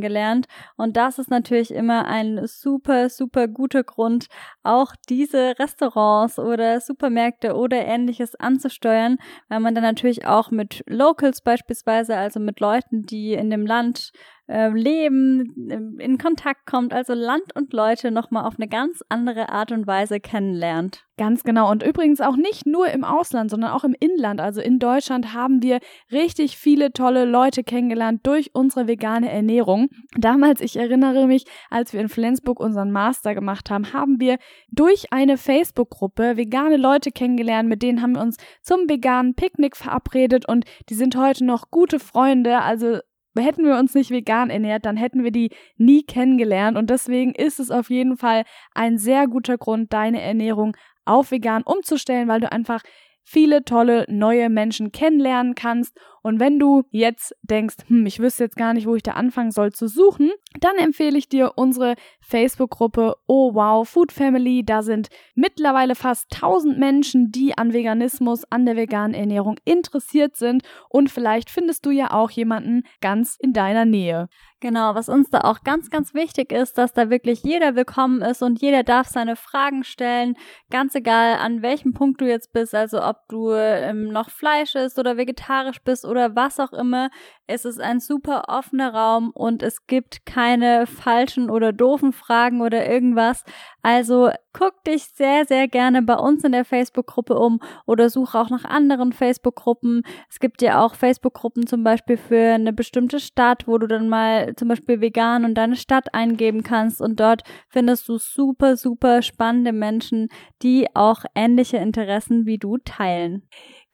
Und 0.75 0.97
das 0.97 1.19
ist 1.19 1.29
natürlich 1.29 1.73
immer 1.73 2.05
ein 2.05 2.45
super, 2.45 3.09
super 3.09 3.47
guter 3.47 3.83
Grund, 3.83 4.27
auch 4.63 4.93
diese 5.09 5.57
Restaurants 5.59 6.39
oder 6.39 6.79
Supermärkte 6.81 7.55
oder 7.55 7.85
ähnliches 7.85 8.35
anzusteuern, 8.35 9.17
weil 9.49 9.59
man 9.59 9.75
dann 9.75 9.83
natürlich 9.83 10.25
auch 10.25 10.51
mit 10.51 10.83
Locals 10.87 11.41
beispielsweise, 11.41 12.15
also 12.17 12.39
mit 12.39 12.59
Leuten, 12.59 13.05
die 13.05 13.33
in 13.33 13.49
dem 13.49 13.65
Land 13.65 14.11
äh, 14.47 14.69
Leben 14.69 15.99
in 15.99 16.17
Kontakt 16.17 16.65
kommt, 16.65 16.93
also 16.93 17.13
Land 17.13 17.55
und 17.55 17.73
Leute 17.73 18.11
nochmal 18.11 18.45
auf 18.45 18.55
eine 18.57 18.67
ganz 18.67 19.03
andere 19.09 19.49
Art 19.49 19.71
und 19.71 19.87
Weise 19.87 20.19
kennenlernt. 20.19 21.03
Ganz 21.17 21.43
genau. 21.43 21.71
Und 21.71 21.81
übrigens 21.81 22.21
auch 22.21 22.35
nicht 22.35 22.67
nur 22.67 22.89
im 22.89 23.03
Ausland, 23.03 23.49
sondern 23.49 23.71
auch 23.71 23.83
im 23.83 23.95
Inland. 23.99 24.39
Also 24.39 24.61
in 24.61 24.77
Deutschland 24.77 25.33
haben 25.33 25.63
wir 25.63 25.79
richtig 26.11 26.57
viele 26.57 26.93
tolle 26.93 27.25
Leute 27.25 27.63
kennengelernt 27.63 28.21
durch 28.23 28.51
unsere 28.53 28.87
vegane 28.87 29.31
Ernährung. 29.31 29.89
Damals, 30.15 30.61
ich 30.61 30.77
erinnere 30.77 31.25
mich, 31.25 31.45
als 31.71 31.91
wir 31.91 32.01
in 32.01 32.09
Flensburg 32.09 32.59
unseren 32.59 32.91
Master 32.91 33.33
gemacht 33.33 33.71
haben, 33.71 33.93
haben 33.93 34.19
wir 34.19 34.37
durch 34.69 35.11
eine 35.11 35.37
Facebook-Gruppe 35.37 36.37
vegane 36.37 36.77
Leute 36.77 37.11
kennengelernt. 37.11 37.67
Mit 37.67 37.81
denen 37.81 38.03
haben 38.03 38.13
wir 38.13 38.21
uns 38.21 38.37
zum 38.61 38.87
veganen 38.87 39.33
Picknick 39.33 39.75
verabredet 39.75 40.47
und 40.47 40.65
die 40.89 40.95
sind 40.95 41.17
heute 41.17 41.45
noch 41.45 41.71
gute 41.71 41.99
Freunde. 41.99 42.61
Also 42.61 42.99
hätten 43.41 43.63
wir 43.63 43.77
uns 43.77 43.93
nicht 43.93 44.11
vegan 44.11 44.49
ernährt, 44.49 44.85
dann 44.85 44.97
hätten 44.97 45.23
wir 45.23 45.31
die 45.31 45.51
nie 45.77 46.03
kennengelernt. 46.03 46.77
Und 46.77 46.89
deswegen 46.89 47.33
ist 47.33 47.59
es 47.59 47.71
auf 47.71 47.89
jeden 47.89 48.17
Fall 48.17 48.43
ein 48.73 48.97
sehr 48.97 49.27
guter 49.27 49.57
Grund, 49.57 49.93
deine 49.93 50.21
Ernährung 50.21 50.75
auf 51.05 51.31
vegan 51.31 51.63
umzustellen, 51.63 52.27
weil 52.27 52.41
du 52.41 52.51
einfach 52.51 52.81
viele 53.23 53.65
tolle 53.65 54.05
neue 54.07 54.49
Menschen 54.49 54.91
kennenlernen 54.91 55.53
kannst. 55.53 55.97
Und 56.27 56.41
wenn 56.41 56.59
du 56.59 56.83
jetzt 56.91 57.33
denkst, 57.41 57.77
hm, 57.87 58.05
ich 58.05 58.19
wüsste 58.19 58.43
jetzt 58.43 58.57
gar 58.57 58.73
nicht, 58.73 58.85
wo 58.85 58.95
ich 58.95 59.01
da 59.01 59.13
anfangen 59.13 59.51
soll 59.51 59.71
zu 59.71 59.87
suchen, 59.87 60.29
dann 60.59 60.75
empfehle 60.75 61.17
ich 61.17 61.29
dir 61.29 61.53
unsere 61.55 61.95
Facebook-Gruppe 62.19 63.15
Oh 63.27 63.53
Wow 63.53 63.87
Food 63.87 64.11
Family. 64.11 64.65
Da 64.65 64.83
sind 64.83 65.07
mittlerweile 65.35 65.95
fast 65.95 66.27
1000 66.35 66.77
Menschen, 66.77 67.31
die 67.31 67.57
an 67.57 67.71
Veganismus, 67.71 68.43
an 68.49 68.65
der 68.65 68.75
veganen 68.75 69.13
Ernährung 69.13 69.55
interessiert 69.63 70.35
sind. 70.35 70.63
Und 70.89 71.09
vielleicht 71.09 71.49
findest 71.49 71.85
du 71.85 71.91
ja 71.91 72.11
auch 72.11 72.29
jemanden 72.29 72.83
ganz 72.99 73.37
in 73.39 73.53
deiner 73.53 73.85
Nähe. 73.85 74.27
Genau, 74.59 74.95
was 74.95 75.07
uns 75.07 75.29
da 75.29 75.41
auch 75.41 75.61
ganz, 75.63 75.91
ganz 75.91 76.15
wichtig 76.15 76.51
ist, 76.51 76.79
dass 76.79 76.91
da 76.91 77.11
wirklich 77.11 77.43
jeder 77.43 77.75
willkommen 77.75 78.23
ist 78.23 78.41
und 78.41 78.59
jeder 78.59 78.81
darf 78.81 79.07
seine 79.07 79.35
Fragen 79.35 79.83
stellen, 79.83 80.35
ganz 80.71 80.95
egal 80.95 81.37
an 81.37 81.61
welchem 81.61 81.93
Punkt 81.93 82.19
du 82.21 82.25
jetzt 82.25 82.53
bist, 82.53 82.73
also 82.73 83.03
ob 83.03 83.17
du 83.29 83.51
ähm, 83.51 84.09
noch 84.09 84.31
Fleisch 84.31 84.73
isst 84.73 84.97
oder 84.97 85.15
vegetarisch 85.15 85.79
bist 85.83 86.05
oder 86.05 86.16
was 86.35 86.59
auch 86.59 86.73
immer. 86.73 87.09
Es 87.47 87.63
ist 87.63 87.79
ein 87.79 87.99
super 87.99 88.45
offener 88.49 88.93
Raum 88.93 89.31
und 89.33 89.63
es 89.63 89.87
gibt 89.87 90.25
keine 90.25 90.85
falschen 90.85 91.49
oder 91.49 91.71
doofen 91.71 92.11
Fragen 92.11 92.61
oder 92.61 92.89
irgendwas. 92.89 93.43
Also 93.81 94.31
guck 94.51 94.83
dich 94.83 95.03
sehr, 95.13 95.45
sehr 95.45 95.67
gerne 95.67 96.01
bei 96.01 96.15
uns 96.15 96.43
in 96.43 96.51
der 96.51 96.65
Facebook-Gruppe 96.65 97.35
um 97.35 97.59
oder 97.85 98.09
suche 98.09 98.37
auch 98.37 98.49
nach 98.49 98.65
anderen 98.65 99.13
Facebook-Gruppen. 99.13 100.01
Es 100.29 100.39
gibt 100.39 100.61
ja 100.61 100.83
auch 100.83 100.95
Facebook-Gruppen 100.95 101.67
zum 101.67 101.83
Beispiel 101.83 102.17
für 102.17 102.55
eine 102.55 102.73
bestimmte 102.73 103.19
Stadt, 103.19 103.67
wo 103.67 103.77
du 103.77 103.87
dann 103.87 104.09
mal 104.09 104.55
zum 104.55 104.67
Beispiel 104.67 104.99
vegan 104.99 105.45
und 105.45 105.53
deine 105.53 105.75
Stadt 105.75 106.13
eingeben 106.13 106.63
kannst 106.63 107.01
und 107.01 107.19
dort 107.19 107.43
findest 107.69 108.09
du 108.09 108.17
super, 108.17 108.75
super 108.75 109.21
spannende 109.21 109.71
Menschen, 109.71 110.27
die 110.63 110.87
auch 110.95 111.23
ähnliche 111.35 111.77
Interessen 111.77 112.45
wie 112.45 112.57
du 112.57 112.77
teilen. 112.77 113.47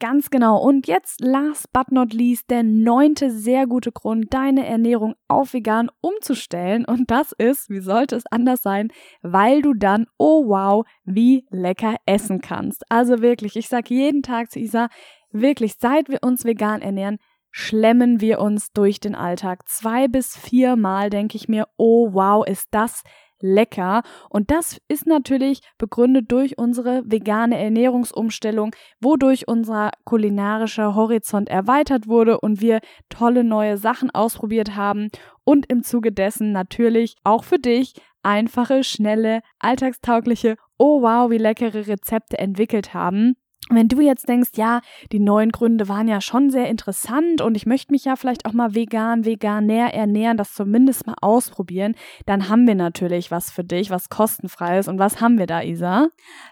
Ganz 0.04 0.28
genau. 0.28 0.58
Und 0.58 0.86
jetzt 0.86 1.22
last 1.22 1.72
but 1.72 1.90
not 1.90 2.12
least 2.12 2.50
der 2.50 2.62
neunte 2.62 3.30
sehr 3.30 3.66
gute 3.66 3.90
Grund, 3.90 4.34
deine 4.34 4.66
Ernährung 4.66 5.14
auf 5.28 5.54
vegan 5.54 5.90
umzustellen. 6.02 6.84
Und 6.84 7.10
das 7.10 7.32
ist, 7.32 7.70
wie 7.70 7.80
sollte 7.80 8.14
es 8.14 8.26
anders 8.26 8.60
sein, 8.60 8.92
weil 9.22 9.62
du 9.62 9.72
dann, 9.72 10.04
oh 10.18 10.46
wow, 10.46 10.84
wie 11.04 11.46
lecker 11.48 11.96
essen 12.04 12.42
kannst. 12.42 12.84
Also 12.90 13.22
wirklich, 13.22 13.56
ich 13.56 13.68
sage 13.68 13.94
jeden 13.94 14.22
Tag 14.22 14.50
zu 14.50 14.58
Isa, 14.58 14.90
wirklich, 15.30 15.76
seit 15.80 16.10
wir 16.10 16.18
uns 16.22 16.44
vegan 16.44 16.82
ernähren, 16.82 17.16
schlemmen 17.50 18.20
wir 18.20 18.40
uns 18.40 18.72
durch 18.72 19.00
den 19.00 19.14
Alltag. 19.14 19.66
Zwei 19.66 20.06
bis 20.06 20.36
viermal 20.36 21.08
denke 21.08 21.38
ich 21.38 21.48
mir, 21.48 21.66
oh 21.78 22.12
wow, 22.12 22.46
ist 22.46 22.68
das 22.72 23.04
lecker. 23.40 24.02
Und 24.30 24.50
das 24.50 24.78
ist 24.88 25.06
natürlich 25.06 25.60
begründet 25.78 26.30
durch 26.30 26.58
unsere 26.58 27.02
vegane 27.04 27.58
Ernährungsumstellung, 27.58 28.74
wodurch 29.00 29.48
unser 29.48 29.90
kulinarischer 30.04 30.94
Horizont 30.94 31.48
erweitert 31.48 32.08
wurde 32.08 32.40
und 32.40 32.60
wir 32.60 32.80
tolle 33.08 33.44
neue 33.44 33.76
Sachen 33.76 34.10
ausprobiert 34.10 34.76
haben 34.76 35.08
und 35.44 35.70
im 35.70 35.82
Zuge 35.82 36.12
dessen 36.12 36.52
natürlich 36.52 37.16
auch 37.24 37.44
für 37.44 37.58
dich 37.58 37.94
einfache, 38.22 38.82
schnelle, 38.84 39.40
alltagstaugliche, 39.58 40.56
oh 40.78 41.02
wow, 41.02 41.30
wie 41.30 41.38
leckere 41.38 41.86
Rezepte 41.86 42.38
entwickelt 42.38 42.94
haben. 42.94 43.36
Wenn 43.70 43.88
du 43.88 44.02
jetzt 44.02 44.28
denkst, 44.28 44.50
ja, 44.56 44.82
die 45.10 45.20
neuen 45.20 45.50
Gründe 45.50 45.88
waren 45.88 46.06
ja 46.06 46.20
schon 46.20 46.50
sehr 46.50 46.68
interessant 46.68 47.40
und 47.40 47.56
ich 47.56 47.64
möchte 47.64 47.92
mich 47.92 48.04
ja 48.04 48.14
vielleicht 48.14 48.44
auch 48.44 48.52
mal 48.52 48.74
vegan, 48.74 49.24
veganär 49.24 49.94
ernähren, 49.94 50.36
das 50.36 50.52
zumindest 50.52 51.06
mal 51.06 51.16
ausprobieren, 51.22 51.94
dann 52.26 52.50
haben 52.50 52.66
wir 52.66 52.74
natürlich 52.74 53.30
was 53.30 53.50
für 53.50 53.64
dich, 53.64 53.88
was 53.88 54.10
kostenfrei 54.10 54.78
ist. 54.78 54.88
Und 54.88 54.98
was 54.98 55.22
haben 55.22 55.38
wir 55.38 55.46
da, 55.46 55.62
Isa? 55.62 56.08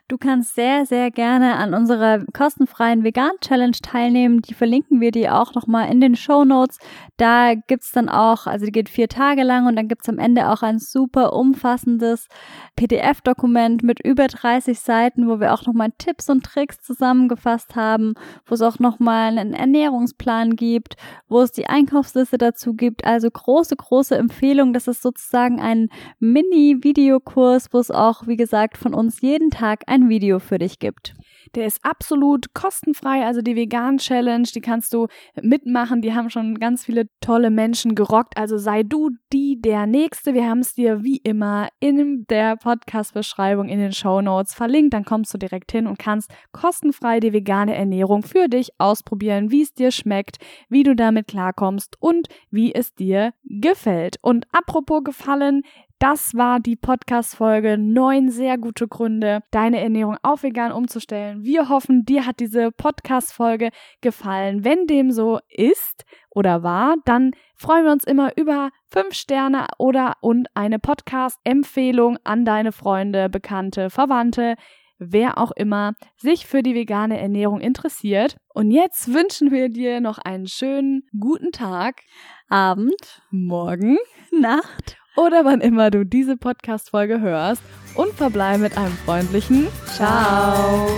Du 0.09 0.17
kannst 0.17 0.55
sehr, 0.55 0.87
sehr 0.87 1.11
gerne 1.11 1.57
an 1.57 1.75
unserer 1.75 2.25
kostenfreien 2.33 3.05
Vegan-Challenge 3.05 3.77
teilnehmen. 3.83 4.41
Die 4.41 4.55
verlinken 4.55 5.03
wir 5.03 5.11
dir 5.11 5.39
auch 5.39 5.55
nochmal 5.55 5.93
in 5.93 6.01
den 6.01 6.17
Show 6.17 6.47
Notes. 6.47 6.79
Da 7.19 7.53
gibt's 7.55 7.93
dann 7.93 8.09
auch, 8.09 8.47
also 8.47 8.65
die 8.65 8.73
geht 8.73 8.89
vier 8.89 9.09
Tage 9.09 9.43
lang 9.43 9.67
und 9.67 9.77
dann 9.77 9.89
gibt's 9.89 10.09
am 10.09 10.19
Ende 10.19 10.49
auch 10.49 10.63
ein 10.63 10.79
super 10.79 11.35
umfassendes 11.35 12.29
PDF-Dokument 12.77 13.83
mit 13.83 14.01
über 14.03 14.29
30 14.29 14.81
Seiten, 14.81 15.29
wo 15.29 15.41
wir 15.41 15.53
auch 15.53 15.67
nochmal 15.67 15.91
Tipps 15.99 16.31
und 16.31 16.45
Tricks 16.45 16.81
zusammen 16.81 17.02
zusammengefasst 17.03 17.75
haben, 17.75 18.15
wo 18.47 18.55
es 18.55 18.63
auch 18.63 18.79
nochmal 18.79 19.37
einen 19.37 19.55
Ernährungsplan 19.55 20.55
gibt, 20.55 20.95
wo 21.29 21.41
es 21.41 21.51
die 21.51 21.67
Einkaufsliste 21.67 22.39
dazu 22.39 22.75
gibt. 22.75 23.05
Also 23.05 23.29
große, 23.29 23.75
große 23.75 24.17
Empfehlung. 24.17 24.73
Das 24.73 24.87
ist 24.87 25.03
sozusagen 25.03 25.61
ein 25.61 25.89
Mini-Videokurs, 26.21 27.73
wo 27.73 27.79
es 27.79 27.91
auch, 27.91 28.29
wie 28.29 28.37
gesagt, 28.37 28.79
von 28.79 28.95
uns 28.95 29.21
jeden 29.21 29.51
Tag 29.51 29.83
ein 29.89 30.09
Video 30.09 30.39
für 30.39 30.59
dich 30.59 30.79
gibt. 30.79 31.15
Der 31.55 31.67
ist 31.67 31.85
absolut 31.85 32.55
kostenfrei, 32.55 33.25
also 33.27 33.43
die 33.43 33.57
Vegan 33.57 33.99
Challenge, 33.99 34.49
die 34.55 34.61
kannst 34.61 34.95
du 34.95 35.09
mitmachen. 35.41 36.01
Die 36.01 36.15
haben 36.15 36.31
schon 36.31 36.59
ganz 36.59 36.85
viele 36.85 37.07
tolle 37.21 37.51
Menschen 37.51 37.95
gerockt. 37.95 38.37
Also 38.37 38.57
sei 38.59 38.83
du 38.83 39.11
die 39.33 39.61
der 39.61 39.87
Nächste. 39.87 40.35
Wir 40.35 40.49
haben 40.49 40.61
es 40.61 40.75
dir 40.75 41.03
wie 41.03 41.19
immer 41.19 41.69
in 41.81 42.25
der 42.29 42.57
Podcast-Beschreibung 42.57 43.69
in 43.69 43.79
den 43.79 43.93
Show 43.93 44.21
Notes 44.21 44.55
verlinkt. 44.55 44.95
Dann 44.95 45.05
kommst 45.05 45.33
du 45.35 45.39
direkt 45.39 45.73
hin 45.73 45.87
und 45.87 45.99
kannst 45.99 46.31
kostenfrei 46.53 47.21
die 47.21 47.33
vegane 47.33 47.75
Ernährung 47.75 48.23
für 48.23 48.49
dich 48.49 48.71
ausprobieren, 48.79 49.51
wie 49.51 49.63
es 49.63 49.75
dir 49.75 49.91
schmeckt, 49.91 50.39
wie 50.69 50.83
du 50.83 50.97
damit 50.97 51.29
klarkommst 51.29 51.97
und 52.01 52.29
wie 52.51 52.75
es 52.75 52.95
dir 52.95 53.33
gefällt. 53.45 54.17
Und 54.23 54.47
apropos 54.53 55.05
gefallen, 55.05 55.63
das 56.03 56.35
war 56.35 56.59
die 56.59 56.75
Podcast-Folge. 56.75 57.79
Neun 57.79 58.29
sehr 58.29 58.59
gute 58.59 58.89
Gründe, 58.89 59.45
deine 59.53 59.81
Ernährung 59.81 60.17
auf 60.25 60.43
vegan 60.43 60.73
umzustellen. 60.73 61.45
Wir 61.45 61.69
hoffen, 61.69 62.05
dir 62.05 62.27
hat 62.27 62.41
diese 62.41 62.73
Podcast-Folge 62.73 63.71
gefallen. 64.01 64.65
Wenn 64.65 64.89
dem 64.89 65.13
so 65.13 65.39
ist 65.49 66.05
oder 66.29 66.65
war, 66.65 66.97
dann 67.05 67.31
freuen 67.55 67.85
wir 67.85 67.93
uns 67.93 68.03
immer 68.03 68.37
über 68.37 68.71
fünf 68.89 69.15
Sterne 69.15 69.69
oder 69.79 70.15
und 70.23 70.49
eine 70.55 70.81
Podcast-Empfehlung 70.81 72.19
an 72.25 72.45
deine 72.45 72.73
Freunde, 72.73 73.29
Bekannte, 73.29 73.89
Verwandte, 73.89 74.57
wer 74.99 75.39
auch 75.39 75.53
immer 75.53 75.93
sich 76.17 76.49
für 76.49 76.65
die 76.65 76.75
vegane 76.75 77.21
Ernährung 77.21 77.61
interessiert. 77.61 78.39
Und 78.53 78.73
jetzt 78.73 79.15
wünschen 79.15 79.53
wir 79.53 79.69
dir 79.69 80.01
noch 80.01 80.19
einen 80.19 80.49
schönen 80.49 81.05
guten 81.17 81.53
Tag, 81.53 82.01
Abend, 82.49 83.23
morgen, 83.31 83.99
Nacht 84.33 84.97
oder 85.17 85.45
wann 85.45 85.61
immer 85.61 85.91
du 85.91 86.05
diese 86.05 86.37
Podcast-Folge 86.37 87.21
hörst 87.21 87.63
und 87.95 88.13
verbleibe 88.15 88.59
mit 88.63 88.77
einem 88.77 88.97
freundlichen 89.05 89.69
Ciao. 89.87 90.89